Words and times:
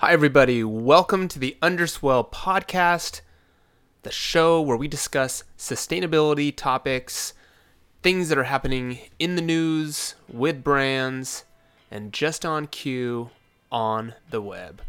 Hi, 0.00 0.12
everybody. 0.12 0.62
Welcome 0.62 1.26
to 1.26 1.40
the 1.40 1.56
Underswell 1.60 2.22
podcast, 2.22 3.20
the 4.04 4.12
show 4.12 4.62
where 4.62 4.76
we 4.76 4.86
discuss 4.86 5.42
sustainability 5.58 6.54
topics, 6.54 7.34
things 8.00 8.28
that 8.28 8.38
are 8.38 8.44
happening 8.44 9.00
in 9.18 9.34
the 9.34 9.42
news, 9.42 10.14
with 10.32 10.62
brands, 10.62 11.44
and 11.90 12.12
just 12.12 12.46
on 12.46 12.68
cue 12.68 13.30
on 13.72 14.14
the 14.30 14.40
web. 14.40 14.82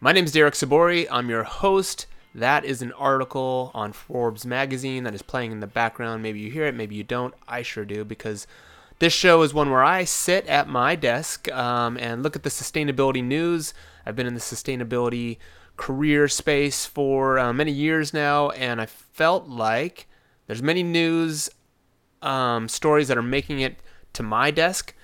My 0.00 0.10
name 0.10 0.24
is 0.24 0.32
Derek 0.32 0.54
Sabori. 0.54 1.06
I'm 1.10 1.28
your 1.28 1.44
host. 1.44 2.06
That 2.34 2.64
is 2.64 2.80
an 2.80 2.92
article 2.92 3.70
on 3.74 3.92
Forbes 3.92 4.46
magazine 4.46 5.04
that 5.04 5.14
is 5.14 5.20
playing 5.20 5.52
in 5.52 5.60
the 5.60 5.66
background. 5.66 6.22
Maybe 6.22 6.40
you 6.40 6.50
hear 6.50 6.64
it, 6.64 6.74
maybe 6.74 6.94
you 6.94 7.04
don't. 7.04 7.34
I 7.46 7.60
sure 7.60 7.84
do 7.84 8.06
because 8.06 8.46
this 9.00 9.12
show 9.12 9.42
is 9.42 9.52
one 9.52 9.70
where 9.70 9.84
I 9.84 10.04
sit 10.04 10.46
at 10.46 10.66
my 10.66 10.96
desk 10.96 11.52
um, 11.52 11.98
and 11.98 12.22
look 12.22 12.36
at 12.36 12.42
the 12.42 12.48
sustainability 12.48 13.22
news. 13.22 13.74
I've 14.04 14.16
been 14.16 14.26
in 14.26 14.34
the 14.34 14.40
sustainability 14.40 15.38
career 15.76 16.28
space 16.28 16.84
for 16.84 17.38
uh, 17.38 17.52
many 17.52 17.72
years 17.72 18.12
now, 18.12 18.50
and 18.50 18.80
I 18.80 18.86
felt 18.86 19.48
like 19.48 20.06
there's 20.46 20.62
many 20.62 20.82
news 20.82 21.48
um, 22.22 22.68
stories 22.68 23.08
that 23.08 23.16
are 23.16 23.22
making 23.22 23.60
it 23.60 23.80
to 24.12 24.22
my 24.22 24.50
desk 24.50 24.94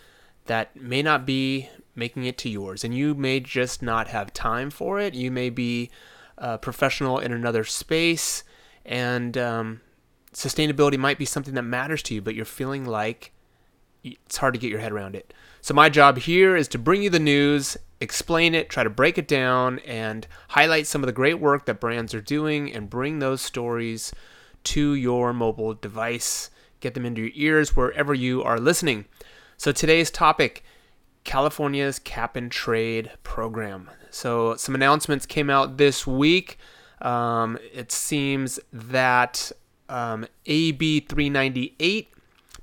that 0.46 0.77
may 0.77 1.02
not 1.02 1.24
be 1.24 1.69
making 1.95 2.24
it 2.24 2.36
to 2.38 2.48
yours, 2.48 2.84
and 2.84 2.95
you 2.95 3.14
may 3.14 3.41
just 3.41 3.82
not 3.82 4.09
have 4.09 4.32
time 4.32 4.70
for 4.70 5.00
it. 5.00 5.14
You 5.14 5.30
may 5.30 5.50
be 5.50 5.91
a 6.36 6.58
professional 6.58 7.19
in 7.19 7.33
another 7.33 7.64
space, 7.64 8.44
and 8.84 9.36
um, 9.38 9.80
sustainability 10.34 10.98
might 10.98 11.19
be 11.19 11.24
something 11.24 11.55
that 11.55 11.62
matters 11.62 12.02
to 12.05 12.14
you, 12.14 12.20
but 12.20 12.34
you're 12.34 12.44
feeling 12.44 12.84
like 12.84 13.33
it's 14.05 14.36
hard 14.36 14.55
to 14.55 14.60
get 14.60 14.70
your 14.70 14.80
head 14.80 14.92
around 14.92 15.16
it. 15.16 15.33
So, 15.60 15.74
my 15.74 15.88
job 15.88 16.19
here 16.19 16.55
is 16.55 16.69
to 16.69 16.78
bring 16.78 17.02
you 17.02 17.10
the 17.10 17.19
news, 17.19 17.77
explain 18.00 18.55
it, 18.55 18.68
try 18.68 18.84
to 18.84 18.91
break 18.91 19.18
it 19.18 19.28
down, 19.28 19.78
and 19.80 20.27
highlight 20.48 20.86
some 20.86 21.02
of 21.02 21.06
the 21.06 21.12
great 21.12 21.41
work 21.41 21.66
that 21.66 21.80
brands 21.80 22.14
are 22.14 22.20
doing 22.20 22.72
and 22.72 22.91
bring 22.91 23.19
those 23.19 23.41
stories 23.41 24.12
to 24.64 24.94
your 24.94 25.33
mobile 25.33 25.75
device. 25.75 26.50
Get 26.80 26.94
them 26.94 27.06
into 27.06 27.22
your 27.22 27.30
ears 27.34 27.74
wherever 27.74 28.12
you 28.12 28.42
are 28.42 28.58
listening. 28.58 29.06
So, 29.56 29.72
today's 29.72 30.11
topic 30.11 30.62
California's 31.24 31.98
cap 31.98 32.36
and 32.36 32.50
trade 32.50 33.11
program. 33.22 33.91
So, 34.11 34.56
some 34.56 34.74
announcements 34.74 35.27
came 35.27 35.50
out 35.50 35.78
this 35.78 36.06
week. 36.06 36.58
Um, 37.00 37.58
it 37.72 37.91
seems 37.92 38.61
that 38.72 39.52
um, 39.89 40.27
AB 40.47 41.00
398 41.00 42.08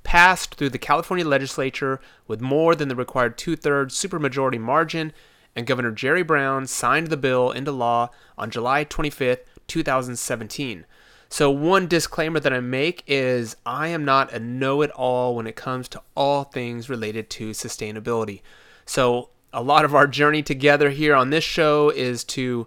passed 0.04 0.54
through 0.54 0.70
the 0.70 0.78
California 0.78 1.26
legislature 1.26 2.00
with 2.28 2.40
more 2.40 2.76
than 2.76 2.88
the 2.88 2.94
required 2.94 3.36
two 3.36 3.56
thirds 3.56 3.96
supermajority 3.98 4.60
margin, 4.60 5.12
and 5.56 5.66
Governor 5.66 5.90
Jerry 5.90 6.22
Brown 6.22 6.66
signed 6.66 7.08
the 7.08 7.16
bill 7.16 7.50
into 7.50 7.72
law 7.72 8.10
on 8.38 8.50
July 8.50 8.84
25th, 8.84 9.40
2017. 9.66 10.84
So, 11.28 11.50
one 11.50 11.88
disclaimer 11.88 12.38
that 12.38 12.52
I 12.52 12.60
make 12.60 13.02
is 13.06 13.56
I 13.66 13.88
am 13.88 14.04
not 14.04 14.32
a 14.32 14.38
know 14.38 14.82
it 14.82 14.90
all 14.92 15.34
when 15.34 15.46
it 15.46 15.56
comes 15.56 15.88
to 15.88 16.02
all 16.14 16.44
things 16.44 16.88
related 16.88 17.28
to 17.30 17.50
sustainability. 17.50 18.42
So, 18.86 19.30
a 19.52 19.62
lot 19.62 19.84
of 19.84 19.94
our 19.94 20.06
journey 20.06 20.42
together 20.42 20.90
here 20.90 21.14
on 21.14 21.30
this 21.30 21.44
show 21.44 21.90
is 21.90 22.24
to 22.24 22.66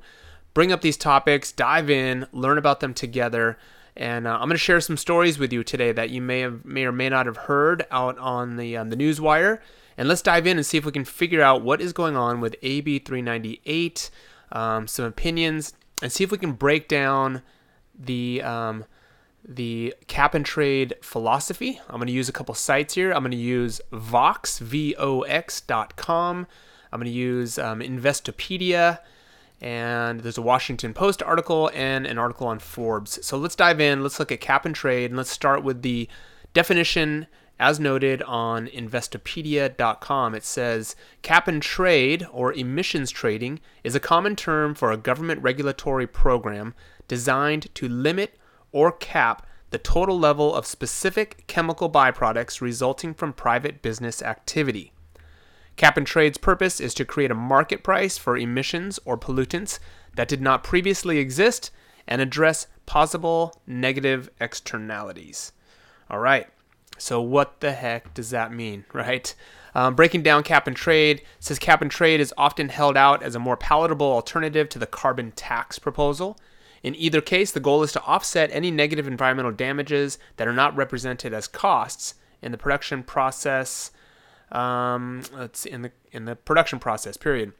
bring 0.53 0.71
up 0.71 0.81
these 0.81 0.97
topics, 0.97 1.51
dive 1.51 1.89
in, 1.89 2.25
learn 2.31 2.57
about 2.57 2.79
them 2.79 2.93
together. 2.93 3.57
And 3.97 4.27
uh, 4.27 4.33
I'm 4.33 4.47
going 4.47 4.51
to 4.51 4.57
share 4.57 4.79
some 4.79 4.95
stories 4.95 5.39
with 5.39 5.51
you 5.51 5.63
today 5.63 5.91
that 5.91 6.11
you 6.11 6.21
may 6.21 6.41
have 6.41 6.63
may 6.63 6.85
or 6.85 6.91
may 6.91 7.09
not 7.09 7.25
have 7.25 7.37
heard 7.37 7.85
out 7.89 8.17
on 8.19 8.55
the 8.55 8.77
um, 8.77 8.91
the 8.91 8.95
news 8.95 9.19
wire. 9.19 9.59
And 9.97 10.07
let's 10.07 10.21
dive 10.21 10.45
in 10.45 10.57
and 10.57 10.65
see 10.65 10.77
if 10.77 10.85
we 10.85 10.91
can 10.91 11.03
figure 11.03 11.41
out 11.41 11.63
what 11.63 11.81
is 11.81 11.91
going 11.91 12.15
on 12.15 12.39
with 12.39 12.55
AB 12.61 12.99
398, 12.99 14.11
um, 14.51 14.87
some 14.87 15.05
opinions, 15.05 15.73
and 16.03 16.11
see 16.11 16.23
if 16.23 16.31
we 16.31 16.37
can 16.37 16.51
break 16.51 16.87
down 16.87 17.41
the 17.97 18.43
um, 18.43 18.85
the 19.43 19.95
cap 20.05 20.35
and 20.35 20.45
trade 20.45 20.93
philosophy. 21.01 21.81
I'm 21.89 21.95
going 21.95 22.05
to 22.05 22.13
use 22.13 22.29
a 22.29 22.33
couple 22.33 22.53
sites 22.53 22.93
here. 22.93 23.11
I'm 23.11 23.21
going 23.21 23.31
to 23.31 23.37
use 23.37 23.81
Vox, 23.91 24.59
V-O-X.com. 24.59 26.47
I'm 26.91 26.99
going 26.99 27.11
to 27.11 27.17
use 27.17 27.57
um, 27.57 27.79
Investopedia 27.79 28.99
and 29.61 30.21
there's 30.21 30.37
a 30.37 30.41
Washington 30.41 30.93
Post 30.93 31.23
article 31.23 31.71
and 31.73 32.05
an 32.05 32.17
article 32.17 32.47
on 32.47 32.59
Forbes. 32.59 33.25
So 33.25 33.37
let's 33.37 33.55
dive 33.55 33.79
in. 33.79 34.03
Let's 34.03 34.19
look 34.19 34.31
at 34.31 34.41
cap 34.41 34.65
and 34.65 34.75
trade, 34.75 35.11
and 35.11 35.17
let's 35.17 35.31
start 35.31 35.63
with 35.63 35.81
the 35.81 36.07
definition 36.53 37.27
as 37.59 37.79
noted 37.79 38.21
on 38.23 38.67
Investopedia.com. 38.67 40.35
It 40.35 40.43
says 40.43 40.95
cap 41.21 41.47
and 41.47 41.61
trade 41.61 42.25
or 42.31 42.53
emissions 42.53 43.09
trading 43.09 43.59
is 43.83 43.95
a 43.95 43.99
common 43.99 44.35
term 44.35 44.75
for 44.75 44.91
a 44.91 44.97
government 44.97 45.41
regulatory 45.41 46.07
program 46.07 46.75
designed 47.07 47.73
to 47.75 47.87
limit 47.87 48.37
or 48.71 48.91
cap 48.91 49.45
the 49.69 49.77
total 49.77 50.17
level 50.17 50.53
of 50.53 50.65
specific 50.65 51.45
chemical 51.47 51.89
byproducts 51.89 52.61
resulting 52.61 53.13
from 53.13 53.33
private 53.33 53.81
business 53.81 54.21
activity. 54.21 54.93
Cap 55.77 55.95
and 55.95 56.07
trade's 56.07 56.39
purpose 56.39 56.81
is 56.81 56.95
to 56.95 57.05
create 57.05 57.31
a 57.31 57.35
market 57.35 57.83
price 57.83 58.17
for 58.17 58.35
emissions 58.35 58.99
or 59.05 59.17
pollutants 59.17 59.79
that 60.15 60.27
did 60.27 60.41
not 60.41 60.63
previously 60.63 61.19
exist 61.19 61.69
and 62.07 62.19
address 62.19 62.65
possible 62.87 63.61
negative 63.67 64.29
externalities. 64.41 65.51
All 66.09 66.17
right, 66.17 66.47
so 66.97 67.21
what 67.21 67.59
the 67.59 67.73
heck 67.73 68.13
does 68.15 68.31
that 68.31 68.51
mean, 68.51 68.85
right? 68.93 69.33
Um, 69.75 69.93
breaking 69.93 70.23
down 70.23 70.41
cap 70.41 70.65
and 70.65 70.75
trade 70.75 71.21
says 71.39 71.59
cap 71.59 71.83
and 71.83 71.91
trade 71.91 72.19
is 72.19 72.33
often 72.37 72.69
held 72.69 72.97
out 72.97 73.21
as 73.21 73.35
a 73.35 73.39
more 73.39 73.57
palatable 73.57 74.11
alternative 74.11 74.69
to 74.69 74.79
the 74.79 74.87
carbon 74.87 75.31
tax 75.33 75.77
proposal. 75.77 76.39
In 76.81 76.95
either 76.95 77.21
case, 77.21 77.51
the 77.51 77.59
goal 77.59 77.83
is 77.83 77.91
to 77.91 78.03
offset 78.03 78.49
any 78.51 78.71
negative 78.71 79.07
environmental 79.07 79.51
damages 79.51 80.17
that 80.37 80.47
are 80.47 80.53
not 80.53 80.75
represented 80.75 81.33
as 81.33 81.47
costs 81.47 82.15
in 82.41 82.51
the 82.51 82.57
production 82.57 83.03
process 83.03 83.91
um, 84.51 85.23
let's 85.33 85.61
see, 85.61 85.71
in 85.71 85.81
the 85.81 85.91
in 86.11 86.25
the 86.25 86.35
production 86.35 86.79
process. 86.79 87.17
Period. 87.17 87.53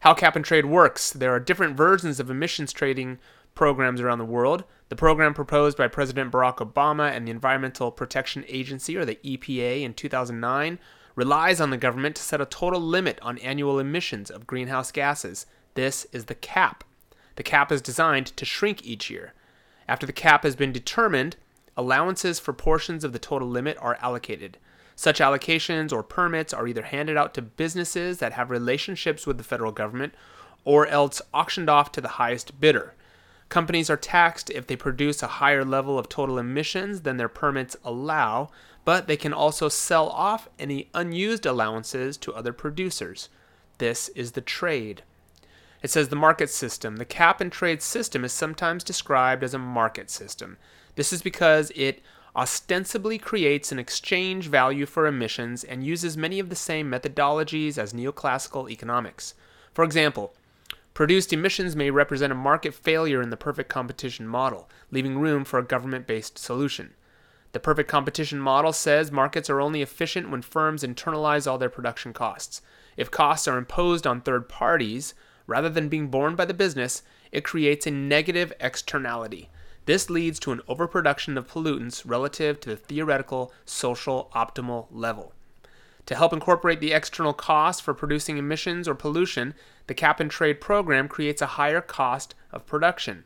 How 0.00 0.14
cap 0.14 0.34
and 0.34 0.44
trade 0.44 0.66
works. 0.66 1.12
There 1.12 1.32
are 1.32 1.38
different 1.38 1.76
versions 1.76 2.18
of 2.18 2.28
emissions 2.28 2.72
trading 2.72 3.18
programs 3.54 4.00
around 4.00 4.18
the 4.18 4.24
world. 4.24 4.64
The 4.88 4.96
program 4.96 5.34
proposed 5.34 5.78
by 5.78 5.88
President 5.88 6.32
Barack 6.32 6.56
Obama 6.56 7.10
and 7.10 7.26
the 7.26 7.30
Environmental 7.30 7.90
Protection 7.90 8.44
Agency, 8.48 8.96
or 8.96 9.04
the 9.04 9.18
EPA, 9.24 9.82
in 9.82 9.94
2009 9.94 10.78
relies 11.14 11.60
on 11.60 11.70
the 11.70 11.76
government 11.76 12.16
to 12.16 12.22
set 12.22 12.40
a 12.40 12.46
total 12.46 12.80
limit 12.80 13.18
on 13.22 13.38
annual 13.38 13.78
emissions 13.78 14.30
of 14.30 14.46
greenhouse 14.46 14.90
gases. 14.90 15.46
This 15.74 16.06
is 16.12 16.24
the 16.24 16.34
cap. 16.34 16.84
The 17.36 17.42
cap 17.42 17.70
is 17.70 17.82
designed 17.82 18.28
to 18.36 18.44
shrink 18.44 18.84
each 18.84 19.10
year. 19.10 19.34
After 19.88 20.06
the 20.06 20.12
cap 20.12 20.42
has 20.42 20.56
been 20.56 20.72
determined, 20.72 21.36
allowances 21.76 22.38
for 22.38 22.52
portions 22.52 23.04
of 23.04 23.12
the 23.12 23.18
total 23.18 23.48
limit 23.48 23.76
are 23.80 23.98
allocated. 24.00 24.58
Such 24.94 25.20
allocations 25.20 25.92
or 25.92 26.02
permits 26.02 26.52
are 26.52 26.66
either 26.66 26.82
handed 26.82 27.16
out 27.16 27.34
to 27.34 27.42
businesses 27.42 28.18
that 28.18 28.32
have 28.32 28.50
relationships 28.50 29.26
with 29.26 29.38
the 29.38 29.44
federal 29.44 29.72
government 29.72 30.14
or 30.64 30.86
else 30.86 31.20
auctioned 31.34 31.68
off 31.68 31.92
to 31.92 32.00
the 32.00 32.08
highest 32.08 32.60
bidder. 32.60 32.94
Companies 33.48 33.90
are 33.90 33.96
taxed 33.96 34.48
if 34.50 34.66
they 34.66 34.76
produce 34.76 35.22
a 35.22 35.26
higher 35.26 35.64
level 35.64 35.98
of 35.98 36.08
total 36.08 36.38
emissions 36.38 37.02
than 37.02 37.16
their 37.18 37.28
permits 37.28 37.76
allow, 37.84 38.48
but 38.84 39.06
they 39.06 39.16
can 39.16 39.32
also 39.32 39.68
sell 39.68 40.08
off 40.08 40.48
any 40.58 40.88
unused 40.94 41.44
allowances 41.44 42.16
to 42.16 42.32
other 42.32 42.52
producers. 42.52 43.28
This 43.78 44.08
is 44.10 44.32
the 44.32 44.40
trade. 44.40 45.02
It 45.82 45.90
says 45.90 46.08
the 46.08 46.16
market 46.16 46.48
system. 46.48 46.96
The 46.96 47.04
cap 47.04 47.40
and 47.40 47.50
trade 47.50 47.82
system 47.82 48.24
is 48.24 48.32
sometimes 48.32 48.84
described 48.84 49.42
as 49.42 49.52
a 49.52 49.58
market 49.58 50.10
system. 50.10 50.56
This 50.94 51.12
is 51.12 51.22
because 51.22 51.72
it 51.74 52.00
ostensibly 52.34 53.18
creates 53.18 53.70
an 53.70 53.78
exchange 53.78 54.48
value 54.48 54.86
for 54.86 55.06
emissions 55.06 55.64
and 55.64 55.84
uses 55.84 56.16
many 56.16 56.38
of 56.38 56.48
the 56.48 56.56
same 56.56 56.90
methodologies 56.90 57.76
as 57.76 57.92
neoclassical 57.92 58.70
economics. 58.70 59.34
For 59.72 59.84
example, 59.84 60.32
produced 60.94 61.32
emissions 61.32 61.76
may 61.76 61.90
represent 61.90 62.32
a 62.32 62.36
market 62.36 62.74
failure 62.74 63.20
in 63.20 63.30
the 63.30 63.36
perfect 63.36 63.68
competition 63.68 64.26
model, 64.26 64.68
leaving 64.90 65.18
room 65.18 65.44
for 65.44 65.58
a 65.58 65.64
government 65.64 66.06
based 66.06 66.38
solution. 66.38 66.94
The 67.52 67.60
perfect 67.60 67.90
competition 67.90 68.38
model 68.38 68.72
says 68.72 69.12
markets 69.12 69.50
are 69.50 69.60
only 69.60 69.82
efficient 69.82 70.30
when 70.30 70.40
firms 70.40 70.82
internalize 70.82 71.46
all 71.46 71.58
their 71.58 71.68
production 71.68 72.14
costs. 72.14 72.62
If 72.96 73.10
costs 73.10 73.46
are 73.46 73.58
imposed 73.58 74.06
on 74.06 74.22
third 74.22 74.48
parties, 74.48 75.12
rather 75.46 75.68
than 75.68 75.90
being 75.90 76.08
borne 76.08 76.34
by 76.34 76.46
the 76.46 76.54
business, 76.54 77.02
it 77.30 77.44
creates 77.44 77.86
a 77.86 77.90
negative 77.90 78.54
externality. 78.58 79.50
This 79.84 80.08
leads 80.08 80.38
to 80.40 80.52
an 80.52 80.60
overproduction 80.68 81.36
of 81.36 81.48
pollutants 81.48 82.02
relative 82.04 82.60
to 82.60 82.70
the 82.70 82.76
theoretical 82.76 83.52
social 83.64 84.30
optimal 84.34 84.86
level. 84.90 85.32
To 86.06 86.14
help 86.14 86.32
incorporate 86.32 86.80
the 86.80 86.92
external 86.92 87.32
cost 87.32 87.82
for 87.82 87.94
producing 87.94 88.38
emissions 88.38 88.86
or 88.88 88.94
pollution, 88.94 89.54
the 89.86 89.94
cap 89.94 90.20
and 90.20 90.30
trade 90.30 90.60
program 90.60 91.08
creates 91.08 91.42
a 91.42 91.46
higher 91.58 91.80
cost 91.80 92.34
of 92.52 92.66
production. 92.66 93.24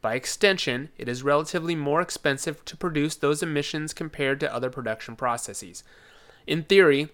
By 0.00 0.14
extension, 0.14 0.88
it 0.96 1.08
is 1.08 1.22
relatively 1.22 1.74
more 1.74 2.00
expensive 2.00 2.64
to 2.64 2.76
produce 2.76 3.16
those 3.16 3.42
emissions 3.42 3.92
compared 3.92 4.40
to 4.40 4.54
other 4.54 4.70
production 4.70 5.16
processes. 5.16 5.84
In 6.46 6.64
theory, 6.64 7.10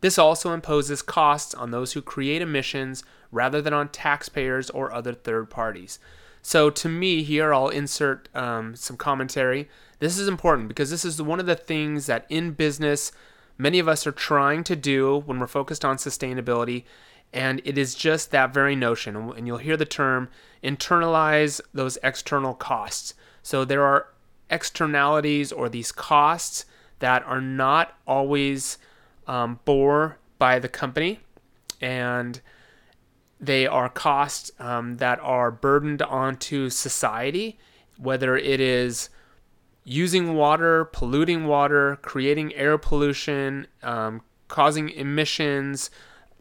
This 0.00 0.18
also 0.18 0.52
imposes 0.52 1.02
costs 1.02 1.54
on 1.54 1.70
those 1.70 1.92
who 1.92 2.02
create 2.02 2.42
emissions 2.42 3.02
rather 3.32 3.60
than 3.60 3.74
on 3.74 3.88
taxpayers 3.88 4.70
or 4.70 4.92
other 4.92 5.12
third 5.12 5.50
parties. 5.50 5.98
So, 6.48 6.70
to 6.70 6.88
me, 6.88 7.24
here 7.24 7.52
I'll 7.52 7.68
insert 7.68 8.34
um, 8.34 8.74
some 8.74 8.96
commentary. 8.96 9.68
This 9.98 10.16
is 10.16 10.28
important 10.28 10.68
because 10.68 10.88
this 10.88 11.04
is 11.04 11.20
one 11.20 11.40
of 11.40 11.44
the 11.44 11.54
things 11.54 12.06
that 12.06 12.24
in 12.30 12.52
business 12.52 13.12
many 13.58 13.78
of 13.78 13.86
us 13.86 14.06
are 14.06 14.12
trying 14.12 14.64
to 14.64 14.74
do 14.74 15.18
when 15.26 15.38
we're 15.40 15.46
focused 15.46 15.84
on 15.84 15.98
sustainability. 15.98 16.84
And 17.34 17.60
it 17.66 17.76
is 17.76 17.94
just 17.94 18.30
that 18.30 18.54
very 18.54 18.74
notion. 18.74 19.14
And 19.14 19.46
you'll 19.46 19.58
hear 19.58 19.76
the 19.76 19.84
term 19.84 20.30
internalize 20.64 21.60
those 21.74 21.98
external 22.02 22.54
costs. 22.54 23.12
So, 23.42 23.66
there 23.66 23.84
are 23.84 24.06
externalities 24.48 25.52
or 25.52 25.68
these 25.68 25.92
costs 25.92 26.64
that 27.00 27.22
are 27.24 27.42
not 27.42 27.92
always 28.06 28.78
um, 29.26 29.60
bore 29.66 30.16
by 30.38 30.58
the 30.60 30.68
company. 30.70 31.20
And 31.82 32.40
they 33.40 33.66
are 33.66 33.88
costs 33.88 34.50
um, 34.58 34.96
that 34.96 35.20
are 35.20 35.50
burdened 35.50 36.02
onto 36.02 36.70
society, 36.70 37.58
whether 37.96 38.36
it 38.36 38.60
is 38.60 39.10
using 39.84 40.34
water, 40.34 40.84
polluting 40.84 41.46
water, 41.46 41.98
creating 42.02 42.54
air 42.54 42.76
pollution, 42.76 43.66
um, 43.82 44.20
causing 44.48 44.90
emissions, 44.90 45.90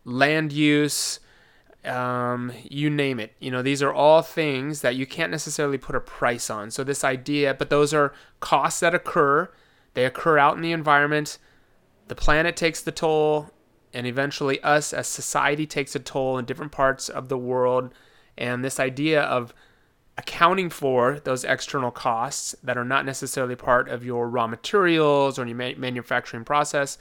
land 0.03 0.51
use, 0.51 1.19
um, 1.85 2.51
you 2.63 2.89
name 2.89 3.19
it. 3.19 3.33
You 3.39 3.51
know, 3.51 3.61
these 3.61 3.81
are 3.81 3.94
all 3.94 4.21
things 4.21 4.81
that 4.81 4.95
you 4.95 5.05
can't 5.05 5.31
necessarily 5.31 5.77
put 5.77 5.95
a 5.95 6.01
price 6.01 6.49
on. 6.49 6.71
So, 6.71 6.83
this 6.83 7.03
idea, 7.03 7.53
but 7.53 7.69
those 7.69 7.94
are 7.94 8.13
costs 8.39 8.79
that 8.81 8.94
occur, 8.94 9.49
they 9.94 10.05
occur 10.05 10.38
out 10.38 10.55
in 10.55 10.61
the 10.61 10.71
environment. 10.71 11.38
The 12.07 12.15
planet 12.15 12.55
takes 12.55 12.81
the 12.81 12.91
toll, 12.91 13.51
and 13.94 14.06
eventually 14.06 14.62
us 14.62 14.94
as 14.94 15.07
society 15.07 15.66
takes 15.66 15.95
a 15.95 16.00
toll 16.00 16.38
in 16.38 16.45
different 16.45 16.72
parts 16.72 17.10
of 17.10 17.30
the 17.30 17.38
world. 17.38 17.94
And 18.38 18.63
this 18.63 18.80
idea 18.80 19.22
of 19.24 19.54
accounting 20.18 20.69
for 20.69 21.19
those 21.24 21.44
external 21.44 21.92
costs 21.92 22.56
that 22.63 22.78
are 22.78 22.86
not 22.86 23.06
necessarily 23.06 23.56
part 23.56 23.88
of 23.88 24.04
your 24.04 24.28
raw 24.30 24.48
materials 24.48 25.38
or 25.38 25.45
your 25.45 25.56
manufacturing 25.56 26.44
process 26.44 26.98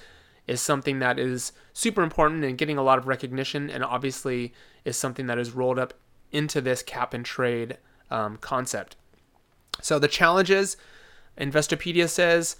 is 0.46 0.60
something 0.60 0.98
that 1.00 1.18
is 1.18 1.52
super 1.72 2.02
important 2.02 2.44
and 2.44 2.58
getting 2.58 2.78
a 2.78 2.82
lot 2.82 2.98
of 2.98 3.06
recognition 3.06 3.68
and 3.70 3.82
obviously 3.82 4.52
is 4.84 4.96
something 4.96 5.26
that 5.26 5.38
is 5.38 5.52
rolled 5.52 5.78
up 5.78 5.94
into 6.30 6.60
this 6.60 6.82
cap 6.82 7.14
and 7.14 7.24
trade 7.24 7.78
um, 8.10 8.36
concept. 8.36 8.96
So 9.80 9.98
the 9.98 10.08
challenges 10.08 10.76
investopedia 11.38 12.08
says 12.08 12.56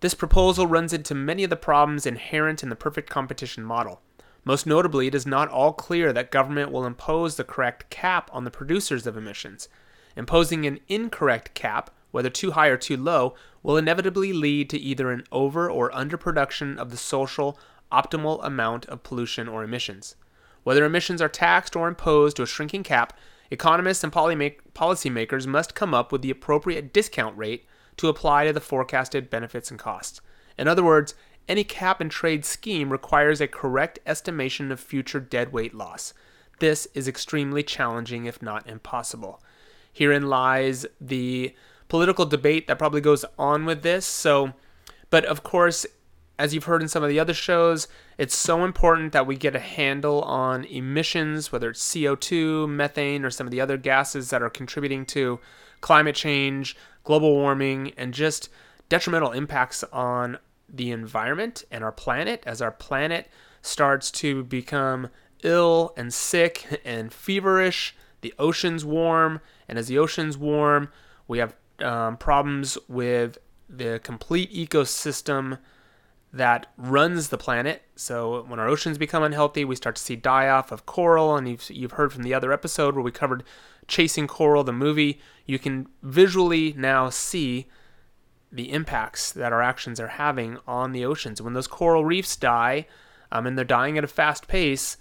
this 0.00 0.14
proposal 0.14 0.66
runs 0.66 0.92
into 0.92 1.14
many 1.14 1.44
of 1.44 1.50
the 1.50 1.56
problems 1.56 2.06
inherent 2.06 2.62
in 2.62 2.70
the 2.70 2.76
perfect 2.76 3.10
competition 3.10 3.62
model. 3.62 4.00
Most 4.44 4.66
notably, 4.66 5.06
it 5.06 5.14
is 5.14 5.26
not 5.26 5.48
all 5.48 5.74
clear 5.74 6.12
that 6.12 6.30
government 6.30 6.72
will 6.72 6.86
impose 6.86 7.36
the 7.36 7.44
correct 7.44 7.90
cap 7.90 8.30
on 8.32 8.44
the 8.44 8.50
producers 8.50 9.06
of 9.06 9.16
emissions. 9.16 9.68
Imposing 10.16 10.66
an 10.66 10.80
incorrect 10.88 11.54
cap, 11.54 11.90
whether 12.10 12.30
too 12.30 12.52
high 12.52 12.68
or 12.68 12.78
too 12.78 12.96
low, 12.96 13.34
will 13.62 13.76
inevitably 13.76 14.32
lead 14.32 14.70
to 14.70 14.78
either 14.78 15.10
an 15.12 15.24
over 15.30 15.70
or 15.70 15.90
underproduction 15.90 16.78
of 16.78 16.90
the 16.90 16.96
social 16.96 17.58
optimal 17.92 18.42
amount 18.42 18.86
of 18.86 19.02
pollution 19.02 19.48
or 19.48 19.62
emissions. 19.62 20.16
Whether 20.62 20.84
emissions 20.84 21.20
are 21.20 21.28
taxed 21.28 21.76
or 21.76 21.88
imposed 21.88 22.36
to 22.36 22.42
a 22.42 22.46
shrinking 22.46 22.82
cap, 22.82 23.12
economists 23.50 24.02
and 24.02 24.12
policymakers 24.12 25.46
must 25.46 25.74
come 25.74 25.92
up 25.92 26.10
with 26.10 26.22
the 26.22 26.30
appropriate 26.30 26.92
discount 26.92 27.36
rate 27.36 27.66
to 28.00 28.08
apply 28.08 28.46
to 28.46 28.52
the 28.52 28.60
forecasted 28.62 29.28
benefits 29.28 29.70
and 29.70 29.78
costs. 29.78 30.22
In 30.56 30.66
other 30.66 30.82
words, 30.82 31.14
any 31.46 31.64
cap 31.64 32.00
and 32.00 32.10
trade 32.10 32.46
scheme 32.46 32.88
requires 32.88 33.42
a 33.42 33.46
correct 33.46 33.98
estimation 34.06 34.72
of 34.72 34.80
future 34.80 35.20
deadweight 35.20 35.74
loss. 35.74 36.14
This 36.60 36.88
is 36.94 37.06
extremely 37.06 37.62
challenging, 37.62 38.24
if 38.24 38.40
not 38.40 38.66
impossible. 38.66 39.42
Herein 39.92 40.30
lies 40.30 40.86
the 40.98 41.54
political 41.88 42.24
debate 42.24 42.68
that 42.68 42.78
probably 42.78 43.02
goes 43.02 43.26
on 43.38 43.66
with 43.66 43.82
this. 43.82 44.06
So, 44.06 44.54
but 45.10 45.26
of 45.26 45.42
course, 45.42 45.84
as 46.38 46.54
you've 46.54 46.64
heard 46.64 46.80
in 46.80 46.88
some 46.88 47.02
of 47.02 47.10
the 47.10 47.20
other 47.20 47.34
shows, 47.34 47.86
it's 48.16 48.34
so 48.34 48.64
important 48.64 49.12
that 49.12 49.26
we 49.26 49.36
get 49.36 49.54
a 49.54 49.60
handle 49.60 50.22
on 50.22 50.64
emissions, 50.64 51.52
whether 51.52 51.68
it's 51.68 51.84
CO2, 51.84 52.66
methane, 52.66 53.26
or 53.26 53.30
some 53.30 53.46
of 53.46 53.50
the 53.50 53.60
other 53.60 53.76
gases 53.76 54.30
that 54.30 54.40
are 54.40 54.48
contributing 54.48 55.04
to 55.04 55.38
climate 55.82 56.14
change, 56.14 56.76
global 57.04 57.34
warming, 57.34 57.92
and 57.96 58.14
just 58.14 58.48
detrimental 58.88 59.32
impacts 59.32 59.84
on 59.92 60.38
the 60.68 60.90
environment 60.90 61.64
and 61.70 61.82
our 61.82 61.92
planet 61.92 62.42
as 62.46 62.62
our 62.62 62.70
planet 62.70 63.28
starts 63.62 64.10
to 64.10 64.44
become 64.44 65.08
ill 65.42 65.92
and 65.96 66.12
sick 66.12 66.80
and 66.84 67.12
feverish. 67.12 67.94
The 68.20 68.34
oceans 68.38 68.84
warm, 68.84 69.40
and 69.68 69.78
as 69.78 69.88
the 69.88 69.98
oceans 69.98 70.36
warm, 70.36 70.90
we 71.26 71.38
have 71.38 71.54
um, 71.80 72.16
problems 72.16 72.76
with 72.88 73.38
the 73.68 74.00
complete 74.02 74.52
ecosystem 74.52 75.58
that 76.32 76.68
runs 76.76 77.28
the 77.28 77.38
planet. 77.38 77.82
So 77.96 78.44
when 78.46 78.60
our 78.60 78.68
oceans 78.68 78.98
become 78.98 79.22
unhealthy, 79.22 79.64
we 79.64 79.74
start 79.74 79.96
to 79.96 80.02
see 80.02 80.16
die 80.16 80.48
off 80.48 80.70
of 80.70 80.86
coral. 80.86 81.36
And 81.36 81.48
you've, 81.48 81.68
you've 81.70 81.92
heard 81.92 82.12
from 82.12 82.22
the 82.22 82.34
other 82.34 82.52
episode 82.52 82.94
where 82.94 83.02
we 83.02 83.10
covered 83.10 83.42
Chasing 83.88 84.28
Coral, 84.28 84.62
the 84.62 84.72
movie. 84.72 85.20
You 85.46 85.58
can 85.58 85.88
visually 86.02 86.72
now 86.76 87.10
see 87.10 87.66
the 88.52 88.72
impacts 88.72 89.32
that 89.32 89.52
our 89.52 89.62
actions 89.62 89.98
are 89.98 90.08
having 90.08 90.58
on 90.66 90.92
the 90.92 91.04
oceans. 91.04 91.42
When 91.42 91.54
those 91.54 91.66
coral 91.66 92.04
reefs 92.04 92.36
die, 92.36 92.86
um, 93.32 93.46
and 93.46 93.56
they're 93.56 93.64
dying 93.64 93.98
at 93.98 94.04
a 94.04 94.08
fast 94.08 94.48
pace, 94.48 94.96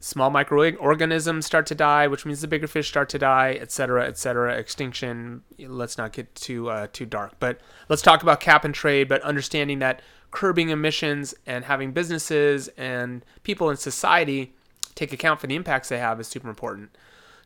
small 0.00 0.28
microorganisms 0.28 1.46
start 1.46 1.66
to 1.66 1.74
die, 1.74 2.06
which 2.06 2.26
means 2.26 2.40
the 2.40 2.48
bigger 2.48 2.66
fish 2.66 2.88
start 2.88 3.08
to 3.08 3.18
die, 3.18 3.56
etc., 3.60 4.06
etc. 4.06 4.54
Extinction. 4.56 5.42
Let's 5.58 5.96
not 5.96 6.12
get 6.12 6.34
too 6.34 6.68
uh, 6.68 6.88
too 6.92 7.06
dark, 7.06 7.34
but 7.38 7.60
let's 7.88 8.02
talk 8.02 8.22
about 8.22 8.40
cap 8.40 8.64
and 8.64 8.74
trade. 8.74 9.08
But 9.08 9.22
understanding 9.22 9.78
that 9.78 10.02
curbing 10.34 10.68
emissions 10.68 11.32
and 11.46 11.64
having 11.64 11.92
businesses 11.92 12.68
and 12.76 13.24
people 13.44 13.70
in 13.70 13.76
society 13.76 14.52
take 14.96 15.12
account 15.12 15.40
for 15.40 15.46
the 15.46 15.54
impacts 15.54 15.88
they 15.88 15.98
have 15.98 16.20
is 16.20 16.26
super 16.26 16.48
important. 16.50 16.90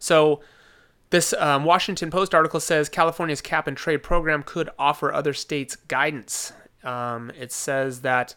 So, 0.00 0.40
this 1.10 1.32
um, 1.34 1.64
Washington 1.64 2.10
Post 2.10 2.34
article 2.34 2.60
says 2.60 2.88
California's 2.88 3.40
cap 3.40 3.66
and 3.66 3.76
trade 3.76 4.02
program 4.02 4.42
could 4.42 4.68
offer 4.78 5.12
other 5.12 5.32
states 5.32 5.76
guidance. 5.76 6.52
Um, 6.82 7.30
it 7.38 7.52
says 7.52 8.02
that 8.02 8.34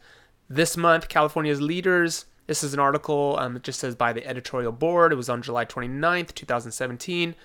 this 0.50 0.78
month, 0.78 1.10
California's 1.10 1.62
leaders, 1.62 2.26
this 2.48 2.64
is 2.64 2.74
an 2.74 2.80
article, 2.80 3.38
um, 3.40 3.58
it 3.58 3.64
just 3.64 3.80
says 3.80 3.96
by 3.96 4.14
the 4.14 4.26
editorial 4.26 4.72
board. 4.72 5.12
It 5.12 5.18
was 5.18 5.30
on 5.30 5.42
July 5.42 5.66
29th, 5.66 6.34
2017. 6.34 7.36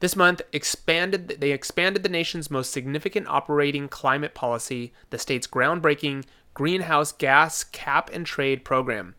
This 0.00 0.16
month, 0.16 0.40
expanded 0.52 1.36
they 1.40 1.52
expanded 1.52 2.02
the 2.02 2.08
nation's 2.08 2.50
most 2.50 2.72
significant 2.72 3.28
operating 3.28 3.86
climate 3.86 4.34
policy, 4.34 4.92
the 5.10 5.18
state's 5.18 5.46
groundbreaking 5.46 6.24
greenhouse 6.54 7.12
gas 7.12 7.62
cap 7.64 8.10
and 8.12 8.26
trade 8.26 8.64
program. 8.64 9.14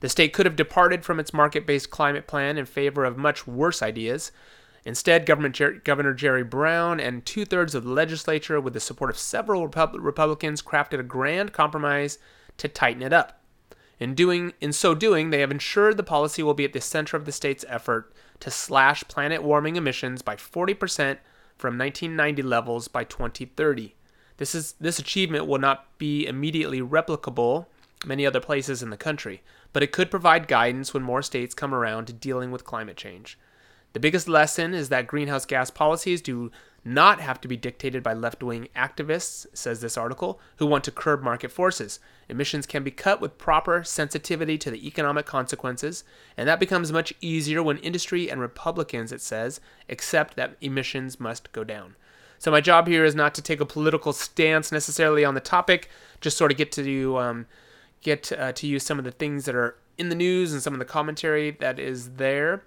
The 0.00 0.10
state 0.10 0.34
could 0.34 0.44
have 0.44 0.56
departed 0.56 1.04
from 1.04 1.18
its 1.18 1.32
market 1.32 1.66
based 1.66 1.90
climate 1.90 2.26
plan 2.26 2.58
in 2.58 2.66
favor 2.66 3.06
of 3.06 3.16
much 3.16 3.46
worse 3.46 3.82
ideas. 3.82 4.30
Instead, 4.84 5.26
Jer- 5.26 5.80
Governor 5.82 6.14
Jerry 6.14 6.44
Brown 6.44 7.00
and 7.00 7.24
two 7.24 7.46
thirds 7.46 7.74
of 7.74 7.84
the 7.84 7.90
legislature, 7.90 8.60
with 8.60 8.74
the 8.74 8.78
support 8.78 9.10
of 9.10 9.18
several 9.18 9.66
Republicans, 9.66 10.62
crafted 10.62 11.00
a 11.00 11.02
grand 11.02 11.54
compromise 11.54 12.18
to 12.58 12.68
tighten 12.68 13.02
it 13.02 13.12
up. 13.12 13.40
In 13.98 14.14
doing 14.14 14.52
in 14.60 14.74
so 14.74 14.94
doing, 14.94 15.30
they 15.30 15.40
have 15.40 15.50
ensured 15.50 15.96
the 15.96 16.02
policy 16.02 16.42
will 16.42 16.54
be 16.54 16.66
at 16.66 16.74
the 16.74 16.80
center 16.82 17.16
of 17.16 17.24
the 17.24 17.32
state's 17.32 17.64
effort 17.66 18.12
to 18.40 18.50
slash 18.50 19.04
planet 19.08 19.42
warming 19.42 19.76
emissions 19.76 20.22
by 20.22 20.36
40% 20.36 21.18
from 21.56 21.78
1990 21.78 22.42
levels 22.42 22.88
by 22.88 23.04
2030. 23.04 23.94
This 24.36 24.54
is 24.54 24.74
this 24.80 24.98
achievement 24.98 25.46
will 25.46 25.58
not 25.58 25.86
be 25.98 26.26
immediately 26.26 26.80
replicable 26.80 27.66
many 28.04 28.26
other 28.26 28.40
places 28.40 28.82
in 28.82 28.90
the 28.90 28.96
country, 28.96 29.42
but 29.72 29.82
it 29.82 29.92
could 29.92 30.10
provide 30.10 30.48
guidance 30.48 30.92
when 30.92 31.02
more 31.02 31.22
states 31.22 31.54
come 31.54 31.74
around 31.74 32.06
to 32.06 32.12
dealing 32.12 32.50
with 32.50 32.64
climate 32.64 32.96
change. 32.96 33.38
The 33.94 34.00
biggest 34.00 34.28
lesson 34.28 34.74
is 34.74 34.90
that 34.90 35.06
greenhouse 35.06 35.46
gas 35.46 35.70
policies 35.70 36.20
do 36.20 36.50
not 36.84 37.20
have 37.20 37.40
to 37.40 37.48
be 37.48 37.56
dictated 37.56 38.02
by 38.02 38.12
left 38.12 38.42
wing 38.42 38.68
activists, 38.76 39.46
says 39.54 39.80
this 39.80 39.96
article, 39.96 40.38
who 40.58 40.66
want 40.66 40.84
to 40.84 40.90
curb 40.90 41.22
market 41.22 41.50
forces. 41.50 41.98
Emissions 42.28 42.66
can 42.66 42.82
be 42.82 42.90
cut 42.90 43.20
with 43.20 43.38
proper 43.38 43.84
sensitivity 43.84 44.58
to 44.58 44.70
the 44.70 44.86
economic 44.86 45.26
consequences, 45.26 46.04
and 46.36 46.48
that 46.48 46.60
becomes 46.60 46.92
much 46.92 47.14
easier 47.20 47.62
when 47.62 47.78
industry 47.78 48.30
and 48.30 48.40
Republicans, 48.40 49.12
it 49.12 49.20
says, 49.20 49.60
accept 49.88 50.36
that 50.36 50.56
emissions 50.60 51.20
must 51.20 51.52
go 51.52 51.62
down. 51.62 51.94
So, 52.38 52.50
my 52.50 52.60
job 52.60 52.88
here 52.88 53.04
is 53.04 53.14
not 53.14 53.34
to 53.36 53.42
take 53.42 53.60
a 53.60 53.66
political 53.66 54.12
stance 54.12 54.70
necessarily 54.72 55.24
on 55.24 55.34
the 55.34 55.40
topic, 55.40 55.88
just 56.20 56.36
sort 56.36 56.50
of 56.50 56.58
get 56.58 56.72
to 56.72 57.18
um, 57.18 57.46
get 58.02 58.30
uh, 58.32 58.52
to 58.52 58.66
use 58.66 58.82
some 58.82 58.98
of 58.98 59.04
the 59.04 59.10
things 59.10 59.44
that 59.44 59.54
are 59.54 59.76
in 59.98 60.08
the 60.08 60.14
news 60.14 60.52
and 60.52 60.62
some 60.62 60.72
of 60.72 60.78
the 60.78 60.84
commentary 60.84 61.50
that 61.52 61.78
is 61.78 62.12
there. 62.12 62.62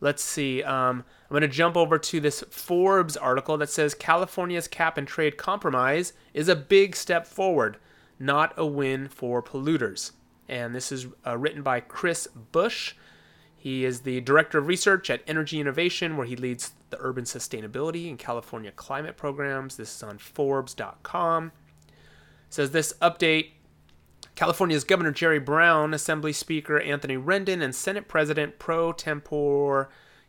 Let's 0.00 0.22
see. 0.22 0.62
Um, 0.62 1.04
I'm 1.30 1.30
going 1.30 1.42
to 1.42 1.48
jump 1.48 1.76
over 1.76 1.98
to 1.98 2.20
this 2.20 2.44
Forbes 2.50 3.16
article 3.16 3.56
that 3.58 3.70
says 3.70 3.94
California's 3.94 4.68
cap 4.68 4.98
and 4.98 5.08
trade 5.08 5.36
compromise 5.36 6.12
is 6.34 6.48
a 6.48 6.56
big 6.56 6.94
step 6.96 7.26
forward, 7.26 7.78
not 8.18 8.54
a 8.56 8.66
win 8.66 9.08
for 9.08 9.42
polluters. 9.42 10.12
and 10.48 10.74
this 10.74 10.92
is 10.92 11.06
uh, 11.26 11.36
written 11.36 11.62
by 11.62 11.80
Chris 11.80 12.26
Busch. 12.52 12.94
He 13.56 13.84
is 13.84 14.00
the 14.00 14.20
Director 14.20 14.58
of 14.58 14.66
Research 14.66 15.08
at 15.08 15.22
Energy 15.26 15.58
Innovation, 15.58 16.16
where 16.18 16.26
he 16.26 16.36
leads 16.36 16.72
the 16.90 16.98
urban 17.00 17.24
sustainability 17.24 18.08
and 18.10 18.18
California 18.18 18.70
climate 18.70 19.16
programs. 19.16 19.76
This 19.76 19.96
is 19.96 20.02
on 20.02 20.18
Forbes.com. 20.18 21.50
It 21.88 21.92
says 22.50 22.72
this 22.72 22.92
update 23.00 23.52
California's 24.34 24.84
Governor 24.84 25.12
Jerry 25.12 25.38
Brown, 25.38 25.94
Assembly 25.94 26.32
Speaker 26.32 26.78
Anthony 26.78 27.16
Rendon, 27.16 27.62
and 27.62 27.74
Senate 27.74 28.08
President 28.08 28.58
pro 28.58 28.92
tempore 28.92 29.88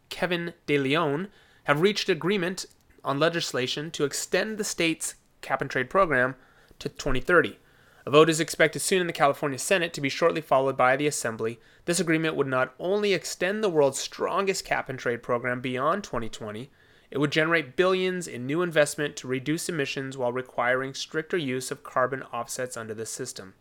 Kevin 0.09 0.53
De 0.65 0.77
Leon 0.77 1.27
have 1.65 1.81
reached 1.81 2.07
agreement 2.07 2.65
on 3.03 3.19
legislation 3.19 3.91
to 3.91 4.05
extend 4.05 4.57
the 4.57 4.63
state's 4.63 5.15
cap 5.41 5.61
and 5.61 5.69
trade 5.69 5.89
program 5.89 6.35
to 6.79 6.87
2030. 6.89 7.57
A 8.07 8.11
vote 8.11 8.29
is 8.29 8.39
expected 8.39 8.81
soon 8.81 9.01
in 9.01 9.07
the 9.07 9.13
California 9.13 9.57
Senate 9.57 9.91
to 9.93 10.01
be 10.01 10.09
shortly 10.09 10.41
followed 10.41 10.77
by 10.77 10.95
the 10.95 11.07
Assembly. 11.07 11.59
This 11.85 11.99
agreement 11.99 12.35
would 12.35 12.45
not 12.45 12.75
only 12.79 13.13
extend 13.13 13.63
the 13.63 13.69
world's 13.69 13.97
strongest 13.97 14.63
cap 14.63 14.89
and 14.89 14.99
trade 14.99 15.23
program 15.23 15.59
beyond 15.59 16.03
2020, 16.03 16.69
it 17.09 17.17
would 17.17 17.31
generate 17.31 17.75
billions 17.75 18.27
in 18.27 18.45
new 18.45 18.61
investment 18.61 19.15
to 19.15 19.27
reduce 19.27 19.69
emissions 19.69 20.17
while 20.17 20.31
requiring 20.31 20.93
stricter 20.93 21.35
use 21.35 21.71
of 21.71 21.81
carbon 21.81 22.21
offsets 22.31 22.77
under 22.77 22.93
the 22.93 23.07
system. 23.07 23.55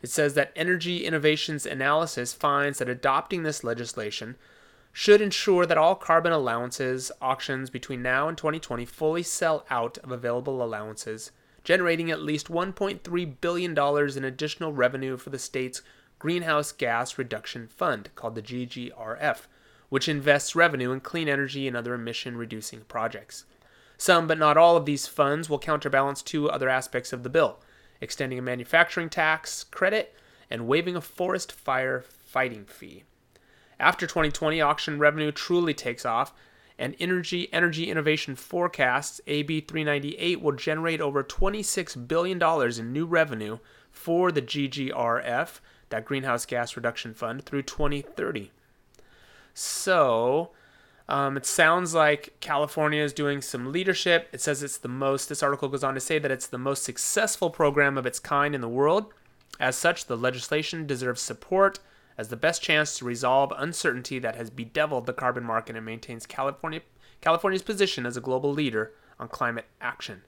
It 0.00 0.08
says 0.08 0.32
that 0.32 0.52
Energy 0.56 1.04
Innovations 1.04 1.66
Analysis 1.66 2.32
finds 2.32 2.78
that 2.78 2.88
adopting 2.88 3.42
this 3.42 3.64
legislation 3.64 4.36
should 4.92 5.20
ensure 5.20 5.66
that 5.66 5.76
all 5.76 5.94
carbon 5.94 6.32
allowances 6.32 7.12
auctions 7.20 7.68
between 7.68 8.00
now 8.00 8.28
and 8.28 8.38
2020 8.38 8.86
fully 8.86 9.22
sell 9.22 9.66
out 9.68 9.98
of 9.98 10.10
available 10.10 10.62
allowances 10.62 11.32
generating 11.68 12.10
at 12.10 12.22
least 12.22 12.48
$1.3 12.48 13.34
billion 13.42 13.78
in 14.16 14.24
additional 14.24 14.72
revenue 14.72 15.18
for 15.18 15.28
the 15.28 15.38
state's 15.38 15.82
Greenhouse 16.18 16.72
Gas 16.72 17.18
Reduction 17.18 17.68
Fund, 17.68 18.08
called 18.14 18.36
the 18.36 18.40
GGRF, 18.40 19.40
which 19.90 20.08
invests 20.08 20.56
revenue 20.56 20.92
in 20.92 21.00
clean 21.00 21.28
energy 21.28 21.68
and 21.68 21.76
other 21.76 21.92
emission 21.92 22.38
reducing 22.38 22.80
projects. 22.84 23.44
Some, 23.98 24.26
but 24.26 24.38
not 24.38 24.56
all, 24.56 24.78
of 24.78 24.86
these 24.86 25.06
funds 25.06 25.50
will 25.50 25.58
counterbalance 25.58 26.22
two 26.22 26.48
other 26.48 26.70
aspects 26.70 27.12
of 27.12 27.22
the 27.22 27.28
bill 27.28 27.60
extending 28.00 28.38
a 28.38 28.42
manufacturing 28.42 29.10
tax 29.10 29.64
credit 29.64 30.14
and 30.48 30.66
waiving 30.66 30.96
a 30.96 31.02
forest 31.02 31.52
fire 31.52 32.02
fighting 32.24 32.64
fee. 32.64 33.04
After 33.78 34.06
2020, 34.06 34.58
auction 34.62 34.98
revenue 34.98 35.32
truly 35.32 35.74
takes 35.74 36.06
off, 36.06 36.32
and 36.78 36.94
Energy 37.00 37.52
Energy 37.52 37.90
Innovation 37.90 38.36
forecasts 38.36 39.20
AB 39.26 39.62
398 39.62 40.40
will 40.40 40.52
generate 40.52 41.00
over 41.00 41.24
$26 41.24 42.06
billion 42.06 42.40
in 42.78 42.92
new 42.92 43.06
revenue 43.06 43.58
for 43.90 44.30
the 44.30 44.42
GGRF, 44.42 45.60
that 45.90 46.04
Greenhouse 46.04 46.46
Gas 46.46 46.76
Reduction 46.76 47.14
Fund, 47.14 47.44
through 47.44 47.62
2030. 47.62 48.50
So, 49.54 50.50
um, 51.08 51.36
it 51.36 51.46
sounds 51.46 51.94
like 51.94 52.36
California 52.40 53.02
is 53.02 53.12
doing 53.12 53.40
some 53.40 53.72
leadership. 53.72 54.28
It 54.32 54.40
says 54.40 54.62
it's 54.62 54.78
the 54.78 54.88
most, 54.88 55.28
this 55.28 55.42
article 55.42 55.68
goes 55.68 55.82
on 55.82 55.94
to 55.94 56.00
say 56.00 56.18
that 56.18 56.30
it's 56.30 56.46
the 56.46 56.58
most 56.58 56.84
successful 56.84 57.50
program 57.50 57.98
of 57.98 58.06
its 58.06 58.20
kind 58.20 58.54
in 58.54 58.60
the 58.60 58.68
world. 58.68 59.12
As 59.58 59.74
such, 59.74 60.06
the 60.06 60.16
legislation 60.16 60.86
deserves 60.86 61.20
support 61.20 61.80
as 62.18 62.28
the 62.28 62.36
best 62.36 62.60
chance 62.60 62.98
to 62.98 63.04
resolve 63.04 63.52
uncertainty 63.56 64.18
that 64.18 64.34
has 64.34 64.50
bedeviled 64.50 65.06
the 65.06 65.12
carbon 65.12 65.44
market 65.44 65.76
and 65.76 65.86
maintains 65.86 66.26
California, 66.26 66.80
California's 67.20 67.62
position 67.62 68.04
as 68.04 68.16
a 68.16 68.20
global 68.20 68.52
leader 68.52 68.92
on 69.20 69.28
climate 69.28 69.66
action. 69.80 70.22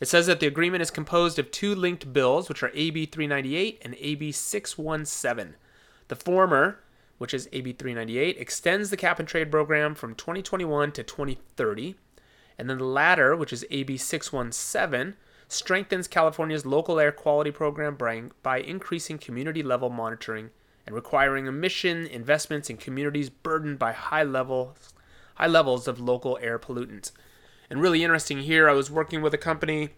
It 0.00 0.08
says 0.08 0.26
that 0.26 0.40
the 0.40 0.46
agreement 0.46 0.82
is 0.82 0.90
composed 0.90 1.38
of 1.38 1.50
two 1.50 1.74
linked 1.74 2.12
bills, 2.12 2.48
which 2.48 2.62
are 2.62 2.70
AB 2.74 3.06
398 3.06 3.80
and 3.82 3.96
AB 3.98 4.32
617. 4.32 5.54
The 6.08 6.16
former, 6.16 6.80
which 7.18 7.32
is 7.32 7.48
AB 7.52 7.72
398, 7.72 8.36
extends 8.36 8.90
the 8.90 8.96
cap 8.96 9.18
and 9.18 9.28
trade 9.28 9.50
program 9.50 9.94
from 9.94 10.14
2021 10.14 10.92
to 10.92 11.02
2030. 11.02 11.94
And 12.58 12.68
then 12.68 12.78
the 12.78 12.84
latter, 12.84 13.34
which 13.34 13.52
is 13.52 13.64
AB 13.70 13.96
617, 13.96 15.14
strengthens 15.48 16.08
California's 16.08 16.66
local 16.66 16.98
air 16.98 17.12
quality 17.12 17.50
program 17.50 17.94
by, 17.94 18.24
by 18.42 18.58
increasing 18.58 19.18
community 19.18 19.62
level 19.62 19.88
monitoring 19.88 20.50
and 20.86 20.94
requiring 20.94 21.46
emission 21.46 22.06
investments 22.06 22.68
in 22.68 22.76
communities 22.76 23.30
burdened 23.30 23.78
by 23.78 23.92
high 23.92 24.24
levels 24.24 24.92
high 25.36 25.46
levels 25.46 25.88
of 25.88 25.98
local 25.98 26.38
air 26.40 26.58
pollutants. 26.58 27.10
And 27.70 27.80
really 27.80 28.04
interesting 28.04 28.38
here, 28.38 28.68
I 28.68 28.74
was 28.74 28.90
working 28.90 29.22
with 29.22 29.32
a 29.32 29.38
company 29.38 29.90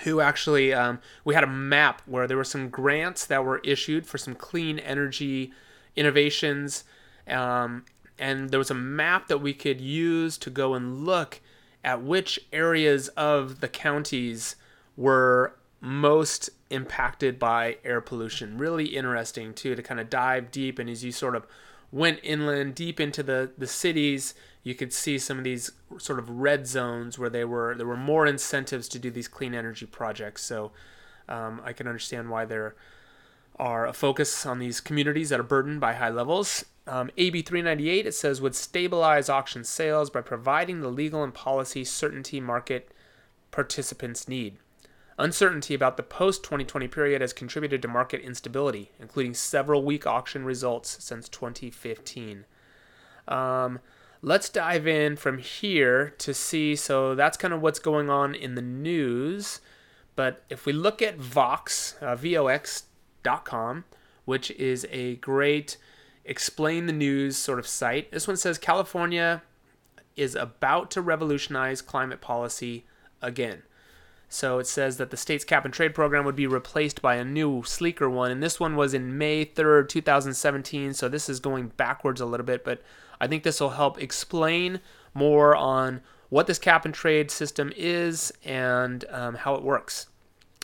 who 0.00 0.20
actually 0.20 0.72
um, 0.72 0.98
we 1.24 1.34
had 1.34 1.44
a 1.44 1.48
map 1.48 2.02
where 2.06 2.26
there 2.26 2.36
were 2.36 2.44
some 2.44 2.68
grants 2.68 3.24
that 3.26 3.44
were 3.44 3.58
issued 3.58 4.06
for 4.06 4.18
some 4.18 4.34
clean 4.34 4.78
energy 4.78 5.52
innovations, 5.94 6.84
um, 7.28 7.84
and 8.18 8.50
there 8.50 8.58
was 8.58 8.70
a 8.70 8.74
map 8.74 9.28
that 9.28 9.38
we 9.38 9.52
could 9.52 9.80
use 9.80 10.38
to 10.38 10.50
go 10.50 10.74
and 10.74 11.04
look 11.04 11.40
at 11.84 12.02
which 12.02 12.40
areas 12.52 13.08
of 13.08 13.60
the 13.60 13.68
counties 13.68 14.56
were 14.96 15.54
most 15.86 16.50
impacted 16.68 17.38
by 17.38 17.76
air 17.84 18.00
pollution. 18.00 18.58
Really 18.58 18.86
interesting 18.86 19.54
too 19.54 19.76
to 19.76 19.82
kind 19.82 20.00
of 20.00 20.10
dive 20.10 20.50
deep 20.50 20.80
and 20.80 20.90
as 20.90 21.04
you 21.04 21.12
sort 21.12 21.36
of 21.36 21.46
went 21.92 22.18
inland 22.24 22.74
deep 22.74 22.98
into 22.98 23.22
the, 23.22 23.52
the 23.56 23.68
cities, 23.68 24.34
you 24.64 24.74
could 24.74 24.92
see 24.92 25.16
some 25.16 25.38
of 25.38 25.44
these 25.44 25.70
sort 25.98 26.18
of 26.18 26.28
red 26.28 26.66
zones 26.66 27.20
where 27.20 27.30
they 27.30 27.44
were 27.44 27.76
there 27.76 27.86
were 27.86 27.96
more 27.96 28.26
incentives 28.26 28.88
to 28.88 28.98
do 28.98 29.12
these 29.12 29.28
clean 29.28 29.54
energy 29.54 29.86
projects. 29.86 30.42
So 30.42 30.72
um, 31.28 31.60
I 31.64 31.72
can 31.72 31.86
understand 31.86 32.30
why 32.30 32.46
there 32.46 32.74
are 33.56 33.86
a 33.86 33.92
focus 33.92 34.44
on 34.44 34.58
these 34.58 34.80
communities 34.80 35.28
that 35.28 35.38
are 35.38 35.44
burdened 35.44 35.80
by 35.80 35.94
high 35.94 36.10
levels. 36.10 36.64
Um, 36.88 37.10
AB 37.16 37.42
398 37.42 38.06
it 38.06 38.12
says 38.12 38.40
would 38.40 38.56
stabilize 38.56 39.28
auction 39.28 39.62
sales 39.62 40.10
by 40.10 40.20
providing 40.20 40.80
the 40.80 40.88
legal 40.88 41.22
and 41.22 41.32
policy 41.32 41.84
certainty 41.84 42.40
market 42.40 42.90
participants 43.52 44.26
need. 44.26 44.56
Uncertainty 45.18 45.74
about 45.74 45.96
the 45.96 46.02
post 46.02 46.42
2020 46.42 46.88
period 46.88 47.22
has 47.22 47.32
contributed 47.32 47.80
to 47.80 47.88
market 47.88 48.20
instability, 48.20 48.90
including 49.00 49.32
several 49.32 49.82
weak 49.82 50.06
auction 50.06 50.44
results 50.44 51.02
since 51.02 51.28
2015. 51.28 52.44
Um, 53.26 53.80
let's 54.20 54.50
dive 54.50 54.86
in 54.86 55.16
from 55.16 55.38
here 55.38 56.10
to 56.18 56.34
see. 56.34 56.76
So 56.76 57.14
that's 57.14 57.38
kind 57.38 57.54
of 57.54 57.62
what's 57.62 57.78
going 57.78 58.10
on 58.10 58.34
in 58.34 58.56
the 58.56 58.62
news. 58.62 59.60
But 60.16 60.44
if 60.50 60.66
we 60.66 60.72
look 60.72 61.00
at 61.00 61.16
Vox, 61.16 61.94
uh, 62.00 62.16
vox.com, 62.16 63.84
which 64.26 64.50
is 64.52 64.86
a 64.90 65.16
great 65.16 65.78
explain 66.24 66.86
the 66.86 66.92
news 66.92 67.36
sort 67.36 67.58
of 67.58 67.66
site, 67.66 68.10
this 68.10 68.26
one 68.26 68.36
says 68.36 68.58
California 68.58 69.42
is 70.16 70.34
about 70.34 70.90
to 70.90 71.00
revolutionize 71.00 71.80
climate 71.80 72.20
policy 72.20 72.84
again. 73.22 73.62
So 74.28 74.58
it 74.58 74.66
says 74.66 74.96
that 74.96 75.10
the 75.10 75.16
state's 75.16 75.44
cap 75.44 75.64
and 75.64 75.72
trade 75.72 75.94
program 75.94 76.24
would 76.24 76.36
be 76.36 76.46
replaced 76.46 77.00
by 77.00 77.14
a 77.14 77.24
new, 77.24 77.62
sleeker 77.62 78.10
one. 78.10 78.30
And 78.30 78.42
this 78.42 78.58
one 78.58 78.74
was 78.74 78.92
in 78.92 79.16
May 79.16 79.44
3rd, 79.44 79.88
2017. 79.88 80.94
So 80.94 81.08
this 81.08 81.28
is 81.28 81.38
going 81.40 81.68
backwards 81.76 82.20
a 82.20 82.26
little 82.26 82.46
bit, 82.46 82.64
but 82.64 82.82
I 83.20 83.26
think 83.26 83.42
this 83.42 83.60
will 83.60 83.70
help 83.70 84.02
explain 84.02 84.80
more 85.14 85.54
on 85.54 86.00
what 86.28 86.46
this 86.46 86.58
cap 86.58 86.84
and 86.84 86.92
trade 86.92 87.30
system 87.30 87.72
is 87.76 88.32
and 88.44 89.04
um, 89.10 89.34
how 89.36 89.54
it 89.54 89.62
works. 89.62 90.08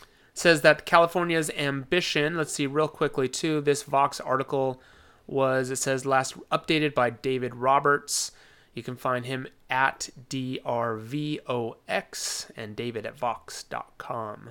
It 0.01 0.07
says 0.33 0.61
that 0.61 0.85
California's 0.85 1.49
ambition, 1.51 2.35
let's 2.35 2.53
see 2.53 2.67
real 2.67 2.87
quickly 2.87 3.29
too, 3.29 3.61
this 3.61 3.83
Vox 3.83 4.19
article 4.19 4.81
was, 5.25 5.69
it 5.69 5.77
says, 5.77 6.05
last 6.05 6.37
updated 6.51 6.93
by 6.93 7.09
David 7.09 7.55
Roberts. 7.55 8.31
You 8.73 8.83
can 8.83 8.95
find 8.95 9.25
him 9.25 9.47
at 9.69 10.09
DRVOX 10.29 11.41
and 12.55 12.75
David 12.75 13.05
at 13.05 13.17
Vox.com. 13.17 14.49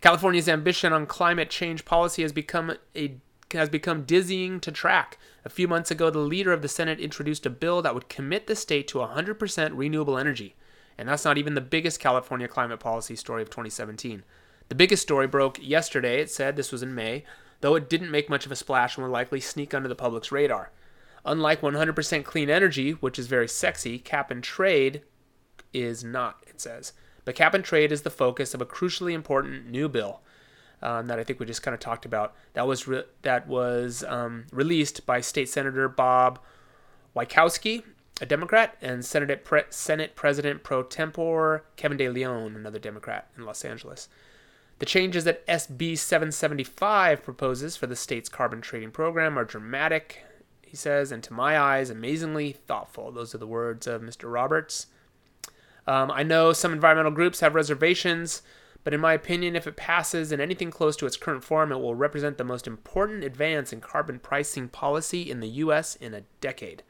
California's 0.00 0.48
ambition 0.48 0.92
on 0.92 1.06
climate 1.06 1.50
change 1.50 1.84
policy 1.84 2.22
has 2.22 2.32
become 2.32 2.74
a 2.96 3.16
has 3.52 3.68
become 3.68 4.04
dizzying 4.04 4.60
to 4.60 4.70
track. 4.70 5.18
A 5.44 5.48
few 5.48 5.66
months 5.66 5.90
ago, 5.90 6.08
the 6.08 6.20
leader 6.20 6.52
of 6.52 6.62
the 6.62 6.68
Senate 6.68 7.00
introduced 7.00 7.46
a 7.46 7.50
bill 7.50 7.82
that 7.82 7.94
would 7.94 8.08
commit 8.08 8.46
the 8.46 8.54
state 8.54 8.86
to 8.88 8.98
100% 8.98 9.70
renewable 9.74 10.16
energy. 10.16 10.54
And 10.96 11.08
that's 11.08 11.24
not 11.24 11.36
even 11.36 11.54
the 11.54 11.60
biggest 11.60 11.98
California 11.98 12.46
climate 12.46 12.78
policy 12.78 13.16
story 13.16 13.42
of 13.42 13.50
2017. 13.50 14.22
The 14.68 14.74
biggest 14.76 15.02
story 15.02 15.26
broke 15.26 15.58
yesterday, 15.60 16.20
it 16.20 16.30
said, 16.30 16.54
this 16.54 16.70
was 16.70 16.82
in 16.82 16.94
May, 16.94 17.24
though 17.60 17.74
it 17.74 17.90
didn't 17.90 18.12
make 18.12 18.30
much 18.30 18.46
of 18.46 18.52
a 18.52 18.56
splash 18.56 18.96
and 18.96 19.04
will 19.04 19.12
likely 19.12 19.40
sneak 19.40 19.74
under 19.74 19.88
the 19.88 19.96
public's 19.96 20.30
radar. 20.30 20.70
Unlike 21.24 21.60
100% 21.60 22.24
clean 22.24 22.50
energy, 22.50 22.92
which 22.92 23.18
is 23.18 23.26
very 23.26 23.48
sexy, 23.48 23.98
cap 23.98 24.30
and 24.30 24.42
trade 24.42 25.02
is 25.72 26.02
not, 26.02 26.42
it 26.46 26.60
says. 26.60 26.92
But 27.24 27.34
cap 27.34 27.54
and 27.54 27.64
trade 27.64 27.92
is 27.92 28.02
the 28.02 28.10
focus 28.10 28.54
of 28.54 28.60
a 28.60 28.66
crucially 28.66 29.12
important 29.12 29.68
new 29.68 29.88
bill 29.88 30.20
um, 30.82 31.06
that 31.06 31.18
I 31.18 31.24
think 31.24 31.38
we 31.38 31.46
just 31.46 31.62
kind 31.62 31.74
of 31.74 31.80
talked 31.80 32.04
about. 32.04 32.34
That 32.54 32.66
was 32.66 32.88
re- 32.88 33.04
that 33.22 33.46
was 33.46 34.02
um, 34.04 34.46
released 34.52 35.06
by 35.06 35.20
State 35.20 35.48
Senator 35.48 35.88
Bob 35.88 36.38
Wieckowski, 37.14 37.82
a 38.20 38.26
Democrat, 38.26 38.76
and 38.80 39.04
Senate, 39.04 39.44
Pre- 39.44 39.62
Senate 39.70 40.16
President 40.16 40.62
pro 40.62 40.82
tempore 40.82 41.64
Kevin 41.76 41.98
De 41.98 42.08
Leon, 42.08 42.56
another 42.56 42.78
Democrat 42.78 43.28
in 43.36 43.44
Los 43.44 43.64
Angeles. 43.64 44.08
The 44.78 44.86
changes 44.86 45.24
that 45.24 45.46
SB 45.46 45.98
775 45.98 47.22
proposes 47.22 47.76
for 47.76 47.86
the 47.86 47.96
state's 47.96 48.30
carbon 48.30 48.62
trading 48.62 48.90
program 48.90 49.38
are 49.38 49.44
dramatic, 49.44 50.24
he 50.70 50.76
says, 50.76 51.10
and 51.10 51.20
to 51.24 51.32
my 51.32 51.58
eyes, 51.58 51.90
amazingly 51.90 52.52
thoughtful. 52.52 53.10
Those 53.10 53.34
are 53.34 53.38
the 53.38 53.46
words 53.46 53.88
of 53.88 54.02
Mr. 54.02 54.32
Roberts. 54.32 54.86
Um, 55.84 56.12
I 56.12 56.22
know 56.22 56.52
some 56.52 56.72
environmental 56.72 57.10
groups 57.10 57.40
have 57.40 57.56
reservations, 57.56 58.42
but 58.84 58.94
in 58.94 59.00
my 59.00 59.12
opinion, 59.12 59.56
if 59.56 59.66
it 59.66 59.74
passes 59.74 60.30
in 60.30 60.40
anything 60.40 60.70
close 60.70 60.94
to 60.98 61.06
its 61.06 61.16
current 61.16 61.42
form, 61.42 61.72
it 61.72 61.80
will 61.80 61.96
represent 61.96 62.38
the 62.38 62.44
most 62.44 62.68
important 62.68 63.24
advance 63.24 63.72
in 63.72 63.80
carbon 63.80 64.20
pricing 64.20 64.68
policy 64.68 65.28
in 65.28 65.40
the 65.40 65.48
U.S. 65.48 65.96
in 65.96 66.14
a 66.14 66.22
decade. 66.40 66.84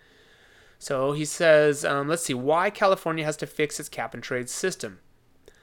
So 0.78 1.12
he 1.12 1.24
says, 1.24 1.82
um, 1.82 2.06
let's 2.06 2.24
see, 2.24 2.34
why 2.34 2.68
California 2.68 3.24
has 3.24 3.38
to 3.38 3.46
fix 3.46 3.80
its 3.80 3.88
cap 3.88 4.12
and 4.12 4.22
trade 4.22 4.50
system. 4.50 5.00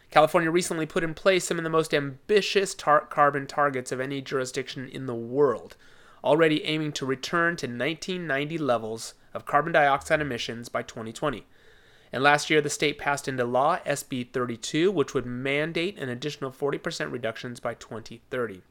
California 0.10 0.50
recently 0.50 0.88
put 0.88 1.04
in 1.04 1.14
place 1.14 1.46
some 1.46 1.60
of 1.60 1.64
the 1.64 1.70
most 1.70 1.94
ambitious 1.94 2.74
tar- 2.74 3.06
carbon 3.06 3.46
targets 3.46 3.92
of 3.92 4.00
any 4.00 4.22
jurisdiction 4.22 4.90
in 4.90 5.06
the 5.06 5.14
world, 5.14 5.78
already 6.28 6.66
aiming 6.66 6.92
to 6.92 7.06
return 7.06 7.56
to 7.56 7.68
1990 7.68 8.58
levels 8.58 9.14
of 9.34 9.46
carbon 9.46 9.72
dioxide 9.72 10.20
emissions 10.20 10.68
by 10.68 10.84
2020. 10.84 11.46
And 12.12 12.22
last 12.22 12.50
year, 12.50 12.60
the 12.62 12.70
state 12.70 12.98
passed 12.98 13.30
into 13.30 13.46
law 13.46 13.80
SB 13.86 14.34
32, 14.34 14.92
which 14.92 15.14
would 15.14 15.26
mandate 15.26 15.98
an 15.98 16.10
additional 16.10 16.52
40% 16.52 17.12
reductions 17.14 17.62
by 17.62 17.76
2030. 17.76 18.62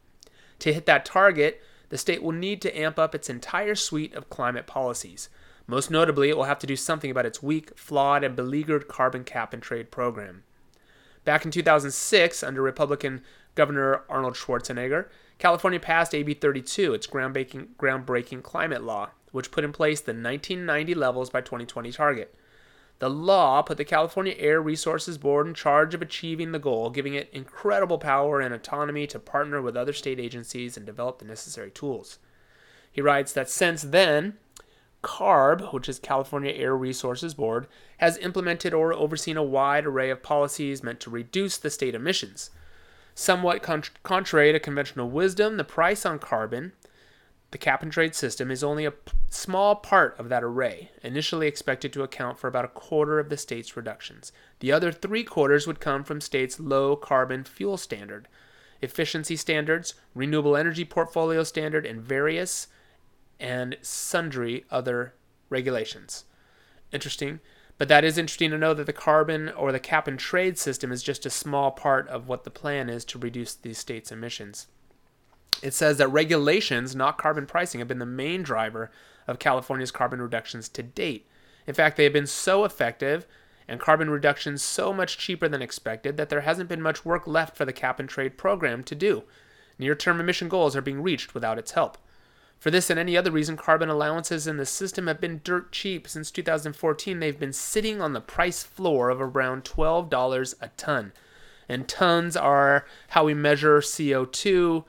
To 0.59 0.73
hit 0.73 0.85
that 0.85 1.07
target, 1.07 1.63
the 1.89 1.97
state 1.97 2.23
will 2.23 2.33
need 2.33 2.61
to 2.61 2.79
amp 2.79 2.99
up 2.99 3.15
its 3.15 3.31
entire 3.31 3.75
suite 3.75 4.15
of 4.15 4.29
climate 4.29 4.67
policies. 4.67 5.31
Most 5.67 5.91
notably, 5.91 6.29
it 6.29 6.37
will 6.37 6.45
have 6.45 6.59
to 6.59 6.67
do 6.67 6.77
something 6.77 7.11
about 7.11 7.27
its 7.27 7.43
weak, 7.43 7.79
flawed, 7.79 8.23
and 8.23 8.37
beleaguered 8.37 8.87
carbon 8.87 9.25
cap 9.25 9.55
and 9.55 9.63
trade 9.63 9.91
program. 9.91 10.43
Back 11.25 11.45
in 11.45 11.51
2006, 11.51 12.43
under 12.43 12.61
Republican 12.61 13.23
Governor 13.55 14.03
Arnold 14.09 14.35
Schwarzenegger, 14.35 15.07
California 15.39 15.79
passed 15.79 16.15
AB 16.15 16.35
32, 16.35 16.95
its 16.95 17.07
groundbreaking, 17.07 17.69
groundbreaking 17.79 18.43
climate 18.43 18.83
law, 18.83 19.11
which 19.33 19.51
put 19.51 19.65
in 19.65 19.73
place 19.73 20.01
the 20.01 20.13
1990 20.13 20.95
levels 20.95 21.31
by 21.31 21.41
2020 21.41 21.93
target. 21.93 22.35
The 22.99 23.11
law 23.11 23.61
put 23.61 23.77
the 23.77 23.85
California 23.85 24.35
Air 24.39 24.63
Resources 24.63 25.19
Board 25.19 25.47
in 25.47 25.53
charge 25.53 25.93
of 25.93 26.01
achieving 26.01 26.53
the 26.53 26.59
goal, 26.59 26.89
giving 26.89 27.13
it 27.13 27.29
incredible 27.31 27.99
power 27.99 28.41
and 28.41 28.55
autonomy 28.55 29.07
to 29.09 29.19
partner 29.19 29.61
with 29.61 29.77
other 29.77 29.93
state 29.93 30.19
agencies 30.19 30.79
and 30.79 30.87
develop 30.87 31.19
the 31.19 31.27
necessary 31.27 31.71
tools. 31.71 32.19
He 32.91 33.03
writes 33.03 33.35
that 33.35 33.51
since 33.51 33.83
then, 33.83 34.39
CARB, 35.03 35.75
which 35.75 35.91
is 35.91 35.99
California 35.99 36.53
Air 36.53 36.75
Resources 36.75 37.35
Board, 37.35 37.67
has 37.99 38.17
implemented 38.17 38.73
or 38.73 38.95
overseen 38.95 39.37
a 39.37 39.43
wide 39.43 39.85
array 39.85 40.09
of 40.09 40.23
policies 40.23 40.83
meant 40.83 41.01
to 41.01 41.11
reduce 41.11 41.59
the 41.59 41.69
state 41.69 41.95
emissions. 41.95 42.49
Somewhat 43.17 43.67
contrary 44.05 44.53
to 44.53 44.61
conventional 44.61 45.11
wisdom, 45.11 45.57
the 45.57 45.65
price 45.65 46.07
on 46.07 46.21
carbon 46.21 46.73
the 47.53 47.59
cap 47.59 47.83
and 47.83 47.93
trade 47.93 48.15
system 48.15 48.51
is 48.51 48.65
only 48.65 48.85
a 48.85 48.91
p- 48.91 49.13
small 49.31 49.77
part 49.77 50.19
of 50.19 50.29
that 50.29 50.43
array, 50.43 50.91
initially 51.03 51.47
expected 51.47 51.93
to 51.93 52.03
account 52.03 52.39
for 52.39 52.49
about 52.49 52.65
a 52.65 52.69
quarter 52.69 53.19
of 53.19 53.29
the 53.29 53.37
state's 53.37 53.77
reductions. 53.77 54.33
The 54.61 54.73
other 54.73 54.91
three 54.91 55.25
quarters 55.25 55.67
would 55.67 55.81
come 55.81 56.03
from 56.03 56.21
states' 56.21 56.59
low 56.59 56.97
carbon 56.97 57.45
fuel 57.45 57.77
standard, 57.77 58.29
efficiency 58.83 59.37
standards, 59.37 59.95
renewable 60.15 60.57
energy 60.57 60.85
portfolio 60.85 61.45
standard, 61.45 61.87
and 61.87 62.03
various 62.03 62.67
and 63.39 63.77
sundry 63.81 64.65
other 64.71 65.15
regulations. 65.49 66.25
Interesting. 66.93 67.41
But 67.79 67.89
that 67.89 68.05
is 68.05 68.17
interesting 68.17 68.51
to 68.51 68.59
know 68.59 68.73
that 68.75 68.87
the 68.87 68.93
carbon 68.93 69.51
or 69.51 69.71
the 69.71 69.81
cap 69.81 70.09
and 70.09 70.19
trade 70.19 70.59
system 70.59 70.91
is 70.91 71.03
just 71.03 71.27
a 71.27 71.31
small 71.31 71.71
part 71.71 72.09
of 72.09 72.29
what 72.29 72.45
the 72.45 72.51
plan 72.51 72.89
is 72.89 73.05
to 73.07 73.19
reduce 73.19 73.55
these 73.55 73.79
states' 73.79 74.11
emissions 74.11 74.67
it 75.63 75.75
says 75.75 75.99
that 75.99 76.09
regulations, 76.09 76.95
not 76.95 77.19
carbon 77.19 77.47
pricing, 77.47 77.79
have 77.81 77.89
been 77.89 77.99
the 77.99 78.07
main 78.07 78.43
driver 78.43 78.91
of 79.27 79.39
California's 79.39 79.91
carbon 79.91 80.21
reductions 80.21 80.69
to 80.71 80.83
date. 80.83 81.27
In 81.67 81.75
fact, 81.75 81.97
they 81.97 82.05
have 82.05 82.13
been 82.13 82.27
so 82.27 82.65
effective 82.65 83.27
and 83.69 83.81
carbon 83.81 84.11
reductions 84.11 84.63
so 84.63 84.93
much 84.93 85.19
cheaper 85.19 85.49
than 85.49 85.63
expected 85.63 86.17
that 86.17 86.29
there 86.29 86.43
hasn't 86.43 86.69
been 86.69 86.83
much 86.83 87.05
work 87.05 87.27
left 87.27 87.57
for 87.57 87.65
the 87.65 87.73
cap 87.73 87.99
and 87.99 88.09
trade 88.09 88.39
program 88.39 88.85
to 88.85 88.95
do. 88.95 89.25
Near 89.79 89.95
term 89.95 90.21
emission 90.21 90.49
goals 90.49 90.77
are 90.77 90.83
being 90.83 91.03
reached 91.03 91.35
without 91.35 91.59
its 91.59 91.73
help. 91.73 91.99
For 92.59 92.71
this 92.71 92.91
and 92.91 92.99
any 92.99 93.17
other 93.17 93.31
reason, 93.31 93.57
carbon 93.57 93.89
allowances 93.89 94.47
in 94.47 94.57
the 94.57 94.67
system 94.67 95.07
have 95.07 95.21
been 95.21 95.41
dirt 95.45 95.73
cheap. 95.73 96.09
Since 96.09 96.31
2014, 96.31 97.21
they've 97.21 97.39
been 97.39 97.53
sitting 97.53 98.01
on 98.01 98.13
the 98.13 98.21
price 98.21 98.63
floor 98.63 99.11
of 99.11 99.21
around 99.21 99.65
$12 99.65 100.55
a 100.61 100.69
ton. 100.77 101.13
And 101.69 101.89
tons 101.89 102.37
are 102.37 102.87
how 103.09 103.25
we 103.25 103.35
measure 103.35 103.81
CO2 103.81 104.85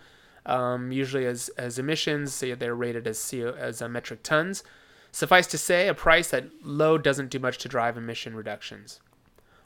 um, 0.45 0.91
usually 0.91 1.25
as, 1.25 1.49
as 1.49 1.77
emissions. 1.77 2.33
So 2.33 2.55
they're 2.55 2.73
rated 2.73 3.05
as 3.05 3.29
CO, 3.29 3.53
as 3.57 3.81
uh, 3.81 3.89
metric 3.89 4.23
tons. 4.23 4.63
Suffice 5.11 5.47
to 5.47 5.57
say, 5.57 5.87
a 5.87 5.93
price 5.93 6.29
that 6.29 6.45
low 6.63 6.97
doesn't 6.97 7.29
do 7.29 7.39
much 7.39 7.57
to 7.59 7.67
drive 7.67 7.97
emission 7.97 8.35
reductions. 8.35 8.99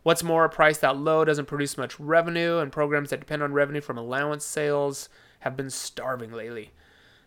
What's 0.04 0.24
more, 0.24 0.46
a 0.46 0.50
price 0.50 0.80
that 0.80 0.98
low 0.98 1.24
doesn't 1.24 1.46
produce 1.46 1.78
much 1.78 2.00
revenue, 2.00 2.58
and 2.58 2.72
programs 2.72 3.12
that 3.12 3.20
depend 3.20 3.44
on 3.44 3.54
revenue 3.54 3.82
from 3.82 3.98
allowance 3.98 4.44
sales 4.44 5.10
have 5.42 5.56
been 5.56 5.70
starving 5.70 6.32
lately. 6.32 6.72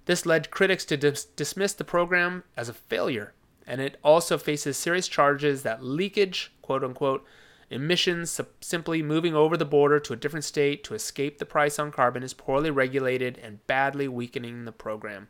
This 0.07 0.27
led 0.27 0.51
critics 0.51 0.85
to 0.87 0.97
dis- 0.97 1.25
dismiss 1.25 1.73
the 1.73 1.85
program 1.85 2.45
as 2.57 2.69
a 2.69 2.75
failure, 2.75 3.33
and 3.67 3.81
it 3.81 3.99
also 4.05 4.37
faces 4.37 4.77
serious 4.77 5.09
charges 5.09 5.63
that 5.63 5.83
leakage, 5.83 6.53
quote 6.61 6.85
unquote, 6.85 7.25
Emissions 7.71 8.41
simply 8.61 9.03
moving 9.03 9.35
over 9.35 9.57
the 9.57 9.65
border 9.65 9.99
to 9.99 10.13
a 10.13 10.17
different 10.17 10.45
state 10.45 10.85
to 10.85 10.95
escape 10.95 11.39
the 11.39 11.47
price 11.47 11.79
on 11.79 11.91
carbon 11.91 12.23
is 12.23 12.35
poorly 12.35 12.71
regulated 12.71 13.39
and 13.39 13.67
badly 13.67 14.07
weakening 14.07 14.65
the 14.65 14.73
program. 14.73 15.29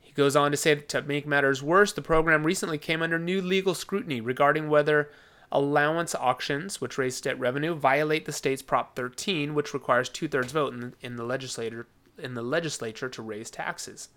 He 0.00 0.12
goes 0.12 0.34
on 0.34 0.50
to 0.50 0.56
say 0.56 0.74
that 0.74 0.88
to 0.88 1.02
make 1.02 1.26
matters 1.26 1.62
worse, 1.62 1.92
the 1.92 2.00
program 2.00 2.44
recently 2.44 2.78
came 2.78 3.02
under 3.02 3.18
new 3.18 3.42
legal 3.42 3.74
scrutiny 3.74 4.20
regarding 4.20 4.70
whether 4.70 5.10
allowance 5.52 6.14
auctions, 6.14 6.80
which 6.80 6.98
raise 6.98 7.16
state 7.16 7.38
revenue, 7.38 7.74
violate 7.74 8.24
the 8.24 8.32
state's 8.32 8.62
Prop 8.62 8.96
13, 8.96 9.54
which 9.54 9.74
requires 9.74 10.08
two-thirds 10.08 10.52
vote 10.52 10.72
in, 10.72 10.94
in 11.02 11.16
the 11.16 11.24
legislature 11.24 11.86
in 12.18 12.34
the 12.34 12.42
legislature 12.42 13.08
to 13.08 13.22
raise 13.22 13.50
taxes. 13.50 14.08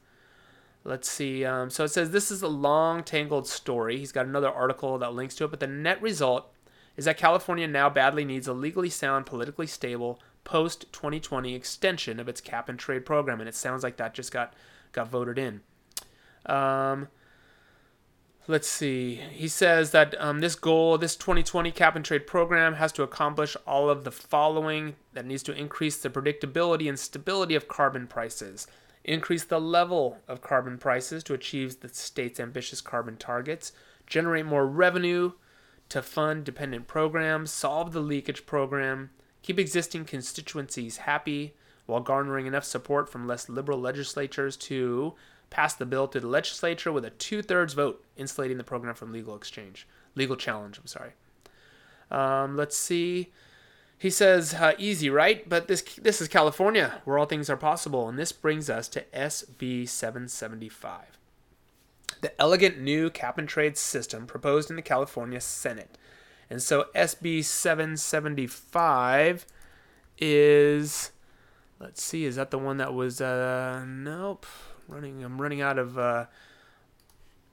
Let's 0.84 1.10
see. 1.10 1.44
Um, 1.44 1.70
so 1.70 1.84
it 1.84 1.90
says 1.90 2.12
this 2.12 2.32
is 2.32 2.42
a 2.42 2.48
long, 2.48 3.04
tangled 3.04 3.48
story. 3.48 3.98
He's 3.98 4.12
got 4.12 4.26
another 4.26 4.50
article 4.50 4.98
that 4.98 5.14
links 5.14 5.36
to 5.36 5.46
it, 5.46 5.52
but 5.52 5.60
the 5.60 5.68
net 5.68 6.02
result 6.02 6.54
is 6.96 7.06
that 7.06 7.18
California 7.18 7.68
now 7.68 7.90
badly 7.90 8.26
needs 8.26 8.48
a 8.48 8.54
legally 8.54 8.90
sound, 8.90 9.26
politically 9.26 9.68
stable 9.68 10.20
post 10.44 10.92
2020 10.94 11.54
extension 11.54 12.20
of 12.20 12.28
its 12.28 12.42
cap 12.42 12.70
and 12.70 12.80
trade 12.80 13.06
program, 13.06 13.40
and 13.40 13.48
it 13.48 13.56
sounds 13.56 13.84
like 13.84 13.98
that 13.98 14.14
just 14.14 14.32
got 14.32 14.54
got 14.92 15.08
voted 15.08 15.38
in. 15.38 15.62
Um, 16.46 17.10
let's 18.50 18.68
see. 18.68 19.16
He 19.32 19.48
says 19.48 19.92
that 19.92 20.20
um, 20.20 20.40
this 20.40 20.56
goal, 20.56 20.98
this 20.98 21.16
2020 21.16 21.72
cap 21.72 21.96
and 21.96 22.04
trade 22.04 22.26
program, 22.26 22.74
has 22.74 22.92
to 22.94 23.04
accomplish 23.04 23.56
all 23.68 23.92
of 23.92 24.04
the 24.04 24.12
following 24.12 24.96
that 25.14 25.28
needs 25.28 25.44
to 25.44 25.56
increase 25.56 25.98
the 25.98 26.10
predictability 26.10 26.90
and 26.90 26.98
stability 26.98 27.54
of 27.54 27.68
carbon 27.68 28.08
prices, 28.08 28.66
increase 29.04 29.44
the 29.44 29.62
level 29.62 30.18
of 30.28 30.42
carbon 30.42 30.80
prices 30.80 31.24
to 31.26 31.36
achieve 31.36 31.80
the 31.80 31.90
state's 31.90 32.40
ambitious 32.40 32.82
carbon 32.82 33.18
targets, 33.18 33.72
generate 34.08 34.48
more 34.48 34.66
revenue 34.66 35.32
to 35.90 36.02
fund 36.02 36.44
dependent 36.44 36.88
programs, 36.88 37.52
solve 37.52 37.94
the 37.94 38.02
leakage 38.02 38.48
program, 38.48 39.12
keep 39.44 39.60
existing 39.60 40.06
constituencies 40.06 40.98
happy 40.98 41.54
while 41.86 42.02
garnering 42.02 42.48
enough 42.48 42.66
support 42.66 43.10
from 43.10 43.28
less 43.28 43.48
liberal 43.48 43.80
legislatures 43.80 44.58
to 44.58 45.14
pass 45.50 45.74
the 45.74 45.86
bill 45.86 46.08
to 46.08 46.20
the 46.20 46.28
legislature 46.28 46.92
with 46.92 47.06
a 47.06 47.10
two-thirds 47.10 47.74
vote, 47.74 48.04
insulating 48.16 48.58
the 48.58 48.64
program 48.64 48.96
from 48.96 49.12
legal 49.12 49.36
exchange, 49.36 49.88
legal 50.16 50.36
challenge. 50.36 50.78
I'm 50.78 50.88
sorry. 50.88 51.12
Um, 52.12 52.58
let's 52.58 52.78
see. 52.78 53.32
He 53.98 54.10
says, 54.10 54.54
uh, 54.54 54.74
"Easy, 54.78 55.10
right? 55.10 55.48
But 55.48 55.68
this 55.68 55.82
this 55.82 56.22
is 56.22 56.28
California, 56.28 57.02
where 57.04 57.18
all 57.18 57.26
things 57.26 57.50
are 57.50 57.58
possible." 57.58 58.08
And 58.08 58.18
this 58.18 58.32
brings 58.32 58.70
us 58.70 58.88
to 58.90 59.04
SB 59.14 59.88
775 59.88 61.20
the 62.22 62.42
elegant 62.42 62.80
new 62.80 63.10
cap 63.10 63.38
and 63.38 63.48
trade 63.48 63.78
system 63.78 64.28
proposed 64.28 64.70
in 64.70 64.76
the 64.76 64.82
California 64.82 65.40
Senate. 65.40 65.98
And 66.50 66.62
so 66.62 66.86
SB 66.96 67.44
775 67.44 69.46
is 70.18 71.12
let's 71.80 72.04
see 72.04 72.26
is 72.26 72.36
that 72.36 72.52
the 72.52 72.58
one 72.58 72.78
that 72.78 72.94
was 72.94 73.22
uh 73.22 73.86
nope 73.88 74.46
running 74.90 75.24
I'm 75.24 75.42
running 75.42 75.62
out 75.62 75.78
of 75.78 75.98
uh 75.98 76.26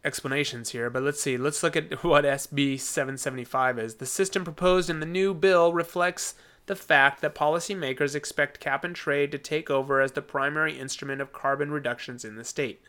explanations 0.05 0.71
here 0.71 0.89
but 0.89 1.03
let's 1.03 1.21
see 1.21 1.37
let's 1.37 1.63
look 1.63 1.77
at 1.77 2.05
what 2.05 2.25
SB 2.25 2.79
775 2.79 3.79
is 3.79 3.95
the 3.97 4.07
system 4.07 4.45
proposed 4.45 4.89
in 4.89 5.01
the 5.01 5.07
new 5.07 5.35
bill 5.35 5.73
reflects 5.73 6.35
the 6.67 6.77
fact 6.77 7.21
that 7.21 7.35
policymakers 7.35 8.15
expect 8.15 8.61
cap 8.61 8.85
and 8.85 8.95
trade 8.95 9.33
to 9.33 9.39
take 9.39 9.71
over 9.71 10.01
as 10.01 10.13
the 10.13 10.23
primary 10.23 10.79
instrument 10.79 11.21
of 11.21 11.33
carbon 11.33 11.71
reductions 11.71 12.25
in 12.25 12.37
the 12.37 12.45
state 12.45 12.81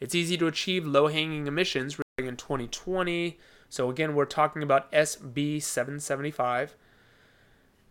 it's 0.00 0.14
easy 0.14 0.36
to 0.36 0.46
achieve 0.46 0.86
low 0.86 1.08
hanging 1.08 1.46
emissions 1.46 1.98
in 2.18 2.36
2020. 2.36 3.38
So, 3.68 3.90
again, 3.90 4.14
we're 4.14 4.24
talking 4.24 4.62
about 4.62 4.90
SB 4.90 5.62
775. 5.62 6.76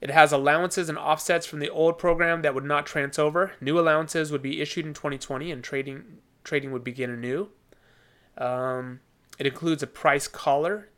It 0.01 0.11
has 0.11 0.31
allowances 0.31 0.89
and 0.89 0.97
offsets 0.97 1.45
from 1.45 1.59
the 1.59 1.69
old 1.69 1.97
program 1.97 2.41
that 2.41 2.53
would 2.53 2.65
not 2.65 2.85
transfer 2.85 3.21
over. 3.21 3.53
New 3.61 3.79
allowances 3.79 4.31
would 4.31 4.41
be 4.41 4.61
issued 4.61 4.85
in 4.85 4.93
2020, 4.93 5.51
and 5.51 5.63
trading 5.63 6.19
trading 6.43 6.71
would 6.71 6.83
begin 6.83 7.09
anew. 7.09 7.49
Um, 8.37 8.99
it 9.39 9.47
includes 9.47 9.83
a 9.83 9.87
price 9.87 10.27
collar. 10.27 10.89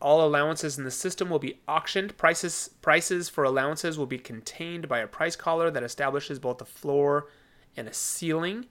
All 0.00 0.26
allowances 0.26 0.78
in 0.78 0.84
the 0.84 0.90
system 0.90 1.30
will 1.30 1.38
be 1.38 1.60
auctioned. 1.66 2.16
Prices 2.16 2.70
prices 2.82 3.28
for 3.28 3.44
allowances 3.44 3.98
will 3.98 4.06
be 4.06 4.18
contained 4.18 4.88
by 4.88 5.00
a 5.00 5.06
price 5.06 5.36
collar 5.36 5.70
that 5.70 5.82
establishes 5.82 6.38
both 6.38 6.60
a 6.60 6.66
floor 6.66 7.28
and 7.76 7.88
a 7.88 7.92
ceiling. 7.92 8.66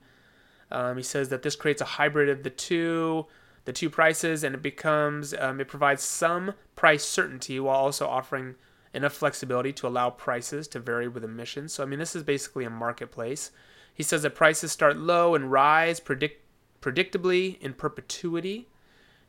Um, 0.70 0.96
he 0.96 1.02
says 1.02 1.28
that 1.28 1.42
this 1.42 1.56
creates 1.56 1.80
a 1.80 1.84
hybrid 1.84 2.28
of 2.28 2.42
the 2.42 2.50
two, 2.50 3.26
the 3.66 3.72
two 3.72 3.90
prices, 3.90 4.42
and 4.42 4.54
it 4.54 4.62
becomes 4.62 5.34
um, 5.34 5.60
it 5.60 5.68
provides 5.68 6.02
some 6.02 6.54
price 6.74 7.04
certainty 7.04 7.60
while 7.60 7.76
also 7.76 8.06
offering 8.06 8.56
enough 8.96 9.12
flexibility 9.12 9.72
to 9.74 9.86
allow 9.86 10.10
prices 10.10 10.66
to 10.68 10.80
vary 10.80 11.06
with 11.06 11.22
emissions. 11.22 11.72
So 11.72 11.82
I 11.82 11.86
mean, 11.86 11.98
this 11.98 12.16
is 12.16 12.22
basically 12.22 12.64
a 12.64 12.70
marketplace. 12.70 13.50
He 13.94 14.02
says 14.02 14.22
that 14.22 14.34
prices 14.34 14.72
start 14.72 14.96
low 14.96 15.34
and 15.34 15.52
rise 15.52 16.00
predict- 16.00 16.44
predictably 16.80 17.60
in 17.60 17.74
perpetuity. 17.74 18.68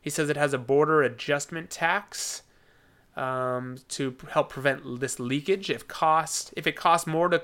He 0.00 0.10
says 0.10 0.28
it 0.28 0.36
has 0.36 0.54
a 0.54 0.58
border 0.58 1.02
adjustment 1.02 1.70
tax 1.70 2.42
um, 3.16 3.78
to 3.88 4.16
help 4.30 4.48
prevent 4.48 5.00
this 5.00 5.20
leakage. 5.20 5.70
If 5.70 5.86
cost 5.86 6.52
if 6.56 6.66
it 6.66 6.76
costs 6.76 7.06
more 7.06 7.28
to 7.28 7.42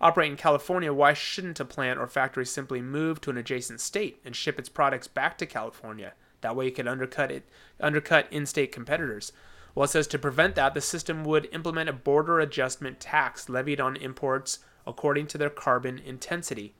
operate 0.00 0.30
in 0.30 0.36
California, 0.36 0.92
why 0.92 1.12
shouldn't 1.14 1.60
a 1.60 1.64
plant 1.64 1.98
or 1.98 2.06
factory 2.06 2.46
simply 2.46 2.80
move 2.80 3.20
to 3.20 3.30
an 3.30 3.36
adjacent 3.36 3.80
state 3.80 4.20
and 4.24 4.36
ship 4.36 4.58
its 4.58 4.68
products 4.68 5.08
back 5.08 5.36
to 5.38 5.46
California? 5.46 6.12
That 6.42 6.54
way, 6.54 6.68
it 6.68 6.74
could 6.76 6.86
undercut 6.86 7.32
it, 7.32 7.48
undercut 7.80 8.28
in-state 8.30 8.70
competitors. 8.70 9.32
Well, 9.76 9.84
it 9.84 9.88
says 9.88 10.06
to 10.08 10.18
prevent 10.18 10.54
that, 10.54 10.72
the 10.72 10.80
system 10.80 11.22
would 11.24 11.50
implement 11.52 11.90
a 11.90 11.92
border 11.92 12.40
adjustment 12.40 12.98
tax 12.98 13.50
levied 13.50 13.78
on 13.78 13.94
imports 13.94 14.60
according 14.86 15.26
to 15.28 15.38
their 15.38 15.50
carbon 15.50 15.98
intensity. 15.98 16.74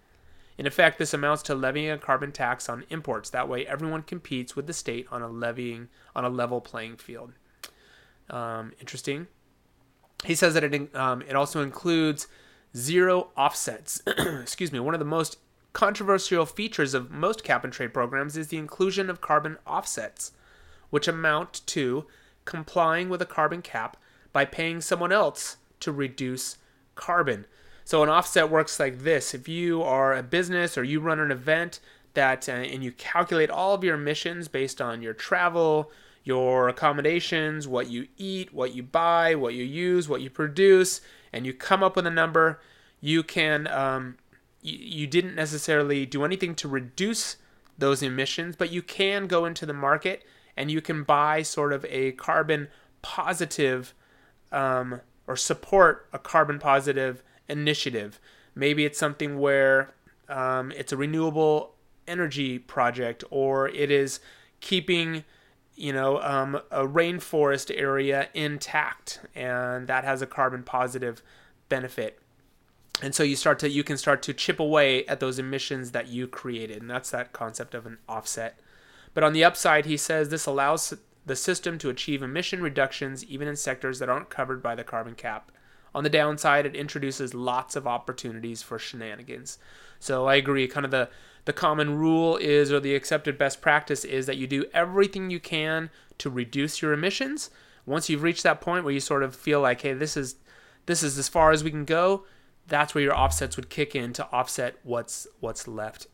In 0.56 0.66
effect, 0.66 0.98
this 0.98 1.12
amounts 1.12 1.42
to 1.44 1.54
levying 1.54 1.90
a 1.90 1.98
carbon 1.98 2.32
tax 2.32 2.70
on 2.70 2.84
imports. 2.88 3.28
That 3.28 3.50
way, 3.50 3.66
everyone 3.66 4.02
competes 4.02 4.56
with 4.56 4.66
the 4.66 4.72
state 4.72 5.06
on 5.10 5.20
a 5.20 5.28
levying 5.28 5.88
on 6.14 6.24
a 6.24 6.30
level 6.30 6.62
playing 6.62 6.96
field. 6.96 7.32
Um, 8.30 8.72
interesting. 8.80 9.26
He 10.24 10.34
says 10.34 10.54
that 10.54 10.64
it 10.64 10.94
um, 10.96 11.20
it 11.20 11.36
also 11.36 11.62
includes 11.62 12.26
zero 12.74 13.28
offsets. 13.36 14.00
Excuse 14.06 14.72
me. 14.72 14.80
One 14.80 14.94
of 14.94 15.00
the 15.00 15.04
most 15.04 15.36
controversial 15.74 16.46
features 16.46 16.94
of 16.94 17.10
most 17.10 17.44
cap 17.44 17.62
and 17.62 17.72
trade 17.74 17.92
programs 17.92 18.38
is 18.38 18.48
the 18.48 18.56
inclusion 18.56 19.10
of 19.10 19.20
carbon 19.20 19.58
offsets, 19.66 20.32
which 20.88 21.06
amount 21.06 21.60
to 21.66 22.06
complying 22.46 23.10
with 23.10 23.20
a 23.20 23.26
carbon 23.26 23.60
cap 23.60 23.98
by 24.32 24.46
paying 24.46 24.80
someone 24.80 25.12
else 25.12 25.58
to 25.80 25.92
reduce 25.92 26.56
carbon. 26.94 27.46
So 27.84 28.02
an 28.02 28.08
offset 28.08 28.50
works 28.50 28.80
like 28.80 29.00
this. 29.00 29.34
If 29.34 29.48
you 29.48 29.82
are 29.82 30.14
a 30.14 30.22
business 30.22 30.78
or 30.78 30.82
you 30.82 31.00
run 31.00 31.20
an 31.20 31.30
event 31.30 31.78
that 32.14 32.48
uh, 32.48 32.52
and 32.52 32.82
you 32.82 32.90
calculate 32.92 33.50
all 33.50 33.74
of 33.74 33.84
your 33.84 33.94
emissions 33.94 34.48
based 34.48 34.80
on 34.80 35.02
your 35.02 35.14
travel, 35.14 35.92
your 36.24 36.68
accommodations, 36.68 37.68
what 37.68 37.88
you 37.88 38.08
eat, 38.16 38.52
what 38.52 38.74
you 38.74 38.82
buy, 38.82 39.34
what 39.36 39.54
you 39.54 39.62
use, 39.62 40.08
what 40.08 40.22
you 40.22 40.30
produce, 40.30 41.00
and 41.32 41.46
you 41.46 41.52
come 41.52 41.82
up 41.82 41.94
with 41.94 42.06
a 42.06 42.10
number, 42.10 42.58
you 43.00 43.22
can 43.22 43.68
um, 43.68 44.16
you, 44.62 44.78
you 44.78 45.06
didn't 45.06 45.36
necessarily 45.36 46.04
do 46.04 46.24
anything 46.24 46.56
to 46.56 46.66
reduce 46.66 47.36
those 47.78 48.02
emissions, 48.02 48.56
but 48.56 48.72
you 48.72 48.82
can 48.82 49.28
go 49.28 49.44
into 49.44 49.64
the 49.64 49.72
market 49.72 50.24
and 50.56 50.70
you 50.70 50.80
can 50.80 51.02
buy 51.02 51.42
sort 51.42 51.72
of 51.72 51.84
a 51.88 52.12
carbon 52.12 52.68
positive 53.02 53.94
um, 54.52 55.00
or 55.26 55.36
support 55.36 56.08
a 56.12 56.18
carbon 56.18 56.58
positive 56.58 57.22
initiative. 57.48 58.20
Maybe 58.54 58.84
it's 58.84 58.98
something 58.98 59.38
where 59.38 59.94
um, 60.28 60.72
it's 60.72 60.92
a 60.92 60.96
renewable 60.96 61.74
energy 62.08 62.58
project 62.58 63.24
or 63.30 63.68
it 63.68 63.90
is 63.90 64.20
keeping 64.60 65.24
you 65.74 65.92
know 65.92 66.20
um, 66.22 66.54
a 66.70 66.86
rainforest 66.86 67.70
area 67.76 68.28
intact 68.32 69.20
and 69.34 69.88
that 69.88 70.04
has 70.04 70.22
a 70.22 70.26
carbon 70.26 70.62
positive 70.62 71.22
benefit 71.68 72.18
and 73.02 73.14
so 73.14 73.22
you 73.22 73.36
start 73.36 73.58
to 73.58 73.68
you 73.68 73.84
can 73.84 73.96
start 73.96 74.22
to 74.22 74.32
chip 74.32 74.58
away 74.58 75.04
at 75.06 75.20
those 75.20 75.38
emissions 75.38 75.90
that 75.90 76.08
you 76.08 76.26
created 76.26 76.80
and 76.80 76.88
that's 76.88 77.10
that 77.10 77.32
concept 77.32 77.74
of 77.74 77.86
an 77.86 77.98
offset 78.08 78.58
but 79.16 79.24
on 79.24 79.32
the 79.32 79.44
upside, 79.44 79.86
he 79.86 79.96
says 79.96 80.28
this 80.28 80.44
allows 80.44 80.92
the 81.24 81.34
system 81.34 81.78
to 81.78 81.88
achieve 81.88 82.22
emission 82.22 82.60
reductions 82.60 83.24
even 83.24 83.48
in 83.48 83.56
sectors 83.56 83.98
that 83.98 84.10
aren't 84.10 84.28
covered 84.28 84.62
by 84.62 84.74
the 84.74 84.84
carbon 84.84 85.14
cap. 85.14 85.50
On 85.94 86.04
the 86.04 86.10
downside, 86.10 86.66
it 86.66 86.76
introduces 86.76 87.32
lots 87.32 87.76
of 87.76 87.86
opportunities 87.86 88.60
for 88.60 88.78
shenanigans. 88.78 89.56
So 90.00 90.26
I 90.26 90.34
agree. 90.34 90.68
Kind 90.68 90.84
of 90.84 90.90
the 90.90 91.08
the 91.46 91.54
common 91.54 91.96
rule 91.96 92.36
is, 92.36 92.70
or 92.70 92.78
the 92.78 92.94
accepted 92.94 93.38
best 93.38 93.62
practice 93.62 94.04
is 94.04 94.26
that 94.26 94.36
you 94.36 94.46
do 94.46 94.66
everything 94.74 95.30
you 95.30 95.40
can 95.40 95.88
to 96.18 96.28
reduce 96.28 96.82
your 96.82 96.92
emissions. 96.92 97.48
Once 97.86 98.10
you've 98.10 98.22
reached 98.22 98.42
that 98.42 98.60
point 98.60 98.84
where 98.84 98.92
you 98.92 99.00
sort 99.00 99.22
of 99.22 99.34
feel 99.34 99.62
like, 99.62 99.80
hey, 99.80 99.94
this 99.94 100.14
is 100.14 100.34
this 100.84 101.02
is 101.02 101.16
as 101.16 101.26
far 101.26 101.52
as 101.52 101.64
we 101.64 101.70
can 101.70 101.86
go, 101.86 102.26
that's 102.66 102.94
where 102.94 103.04
your 103.04 103.16
offsets 103.16 103.56
would 103.56 103.70
kick 103.70 103.96
in 103.96 104.12
to 104.12 104.28
offset 104.30 104.76
what's 104.82 105.26
what's 105.40 105.66
left 105.66 106.06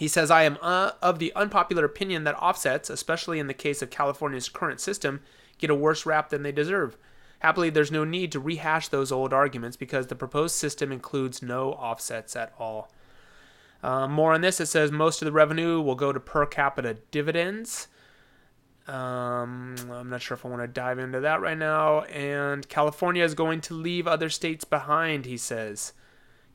he 0.00 0.08
says, 0.08 0.30
I 0.30 0.44
am 0.44 0.56
uh, 0.62 0.92
of 1.02 1.18
the 1.18 1.30
unpopular 1.36 1.84
opinion 1.84 2.24
that 2.24 2.34
offsets, 2.42 2.88
especially 2.88 3.38
in 3.38 3.48
the 3.48 3.52
case 3.52 3.82
of 3.82 3.90
California's 3.90 4.48
current 4.48 4.80
system, 4.80 5.20
get 5.58 5.68
a 5.68 5.74
worse 5.74 6.06
rap 6.06 6.30
than 6.30 6.42
they 6.42 6.52
deserve. 6.52 6.96
Happily, 7.40 7.68
there's 7.68 7.92
no 7.92 8.02
need 8.02 8.32
to 8.32 8.40
rehash 8.40 8.88
those 8.88 9.12
old 9.12 9.34
arguments 9.34 9.76
because 9.76 10.06
the 10.06 10.14
proposed 10.14 10.54
system 10.54 10.90
includes 10.90 11.42
no 11.42 11.72
offsets 11.72 12.34
at 12.34 12.54
all. 12.58 12.90
Uh, 13.82 14.08
more 14.08 14.32
on 14.32 14.40
this, 14.40 14.58
it 14.58 14.68
says 14.68 14.90
most 14.90 15.20
of 15.20 15.26
the 15.26 15.32
revenue 15.32 15.82
will 15.82 15.94
go 15.94 16.14
to 16.14 16.18
per 16.18 16.46
capita 16.46 16.96
dividends. 17.10 17.88
Um, 18.88 19.76
I'm 19.92 20.08
not 20.08 20.22
sure 20.22 20.34
if 20.34 20.46
I 20.46 20.48
want 20.48 20.62
to 20.62 20.66
dive 20.66 20.98
into 20.98 21.20
that 21.20 21.42
right 21.42 21.58
now. 21.58 22.04
And 22.04 22.66
California 22.70 23.22
is 23.22 23.34
going 23.34 23.60
to 23.60 23.74
leave 23.74 24.06
other 24.06 24.30
states 24.30 24.64
behind, 24.64 25.26
he 25.26 25.36
says. 25.36 25.92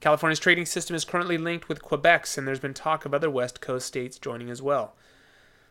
California's 0.05 0.37
trading 0.37 0.67
system 0.67 0.95
is 0.95 1.03
currently 1.03 1.35
linked 1.35 1.67
with 1.67 1.81
Quebec's, 1.81 2.37
and 2.37 2.47
there's 2.47 2.59
been 2.59 2.75
talk 2.75 3.05
of 3.05 3.13
other 3.15 3.27
West 3.27 3.59
Coast 3.59 3.87
states 3.87 4.19
joining 4.19 4.51
as 4.51 4.61
well. 4.61 4.95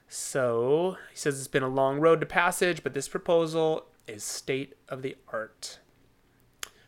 So, 0.08 0.96
he 1.12 1.16
says 1.16 1.38
it's 1.38 1.46
been 1.46 1.62
a 1.62 1.68
long 1.68 2.00
road 2.00 2.18
to 2.18 2.26
passage, 2.26 2.82
but 2.82 2.94
this 2.94 3.06
proposal 3.06 3.84
is 4.08 4.24
state 4.24 4.74
of 4.88 5.02
the 5.02 5.14
art. 5.32 5.78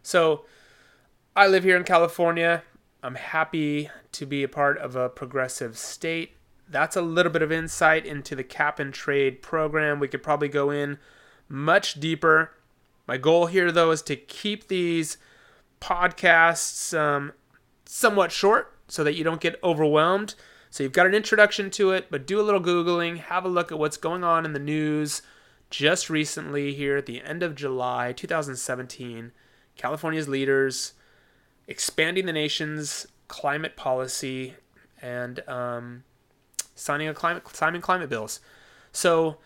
So, 0.02 0.44
I 1.36 1.46
live 1.46 1.62
here 1.62 1.76
in 1.76 1.84
California. 1.84 2.64
I'm 3.00 3.14
happy 3.14 3.90
to 4.10 4.26
be 4.26 4.42
a 4.42 4.48
part 4.48 4.76
of 4.78 4.96
a 4.96 5.08
progressive 5.08 5.78
state. 5.78 6.32
That's 6.68 6.96
a 6.96 7.00
little 7.00 7.30
bit 7.30 7.42
of 7.42 7.52
insight 7.52 8.04
into 8.04 8.34
the 8.34 8.42
cap 8.42 8.80
and 8.80 8.92
trade 8.92 9.40
program. 9.40 10.00
We 10.00 10.08
could 10.08 10.24
probably 10.24 10.48
go 10.48 10.70
in 10.70 10.98
much 11.48 12.00
deeper. 12.00 12.56
My 13.06 13.18
goal 13.18 13.46
here, 13.46 13.70
though, 13.70 13.92
is 13.92 14.02
to 14.02 14.16
keep 14.16 14.66
these 14.66 15.16
podcasts 15.80 16.96
um, 16.96 17.32
somewhat 17.84 18.32
short 18.32 18.76
so 18.88 19.04
that 19.04 19.14
you 19.14 19.24
don't 19.24 19.40
get 19.40 19.58
overwhelmed. 19.62 20.34
So 20.70 20.82
you've 20.82 20.92
got 20.92 21.06
an 21.06 21.14
introduction 21.14 21.70
to 21.72 21.92
it, 21.92 22.08
but 22.10 22.26
do 22.26 22.40
a 22.40 22.42
little 22.42 22.60
Googling, 22.60 23.18
have 23.18 23.44
a 23.44 23.48
look 23.48 23.72
at 23.72 23.78
what's 23.78 23.96
going 23.96 24.24
on 24.24 24.44
in 24.44 24.52
the 24.52 24.58
news. 24.58 25.22
Just 25.70 26.10
recently, 26.10 26.74
here 26.74 26.96
at 26.96 27.06
the 27.06 27.22
end 27.22 27.42
of 27.42 27.54
July 27.54 28.12
2017, 28.12 29.32
California's 29.76 30.28
leaders 30.28 30.92
expanding 31.66 32.26
the 32.26 32.32
nation's 32.32 33.06
climate 33.28 33.76
policy 33.76 34.54
and 35.02 35.46
um, 35.48 36.04
signing 36.74 37.08
a 37.08 37.14
climate 37.14 37.42
signing 37.52 37.80
climate 37.80 38.08
bills. 38.08 38.40
So 38.92 39.38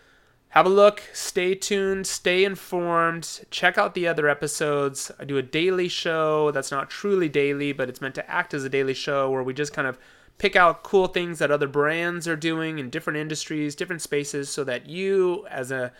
have 0.51 0.65
a 0.65 0.69
look, 0.69 1.01
stay 1.13 1.55
tuned, 1.55 2.05
stay 2.05 2.43
informed, 2.43 3.45
check 3.51 3.77
out 3.77 3.93
the 3.93 4.05
other 4.05 4.27
episodes. 4.27 5.09
I 5.17 5.23
do 5.23 5.37
a 5.37 5.41
daily 5.41 5.87
show 5.87 6.51
that's 6.51 6.71
not 6.71 6.89
truly 6.89 7.29
daily, 7.29 7.71
but 7.71 7.87
it's 7.87 8.01
meant 8.01 8.15
to 8.15 8.29
act 8.29 8.53
as 8.53 8.65
a 8.65 8.69
daily 8.69 8.93
show 8.93 9.31
where 9.31 9.43
we 9.43 9.53
just 9.53 9.71
kind 9.71 9.87
of 9.87 9.97
pick 10.39 10.57
out 10.57 10.83
cool 10.83 11.07
things 11.07 11.39
that 11.39 11.51
other 11.51 11.69
brands 11.69 12.27
are 12.27 12.35
doing 12.35 12.79
in 12.79 12.89
different 12.89 13.15
industries, 13.15 13.75
different 13.75 14.01
spaces 14.01 14.49
so 14.49 14.65
that 14.65 14.87
you 14.89 15.47
as 15.49 15.71
a 15.71 15.93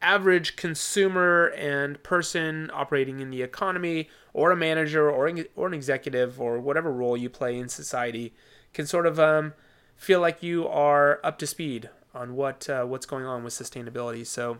average 0.00 0.56
consumer 0.56 1.52
and 1.56 2.02
person 2.02 2.72
operating 2.74 3.20
in 3.20 3.30
the 3.30 3.42
economy 3.42 4.08
or 4.32 4.50
a 4.50 4.56
manager 4.56 5.08
or, 5.08 5.32
or 5.54 5.66
an 5.68 5.74
executive 5.74 6.40
or 6.40 6.58
whatever 6.58 6.90
role 6.90 7.16
you 7.16 7.30
play 7.30 7.56
in 7.56 7.68
society 7.68 8.34
can 8.74 8.84
sort 8.84 9.06
of 9.06 9.20
um, 9.20 9.52
feel 9.94 10.18
like 10.18 10.42
you 10.42 10.66
are 10.66 11.20
up 11.22 11.38
to 11.38 11.46
speed 11.46 11.88
on 12.14 12.34
what 12.34 12.68
uh, 12.68 12.84
what's 12.84 13.06
going 13.06 13.24
on 13.24 13.44
with 13.44 13.52
sustainability. 13.52 14.26
So 14.26 14.58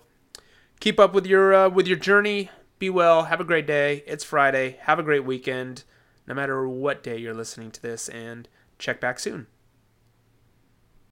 keep 0.81 0.99
up 0.99 1.15
with 1.15 1.27
your 1.27 1.55
uh, 1.55 1.69
with 1.69 1.87
your 1.87 1.99
journey. 1.99 2.51
Be 2.79 2.91
well. 2.91 3.25
Have 3.25 3.41
a 3.41 3.45
great 3.45 3.67
day. 3.67 4.03
It's 4.07 4.25
Friday. 4.25 4.79
Have 4.83 4.99
a 4.99 5.05
great 5.05 5.25
weekend, 5.25 5.85
no 6.27 6.35
matter 6.35 6.67
what 6.69 7.03
day 7.03 7.17
you're 7.17 7.35
listening 7.35 7.71
to 7.71 7.83
this, 7.83 8.09
and 8.09 8.49
check 8.79 9.01
back 9.01 9.19
soon. 9.19 9.47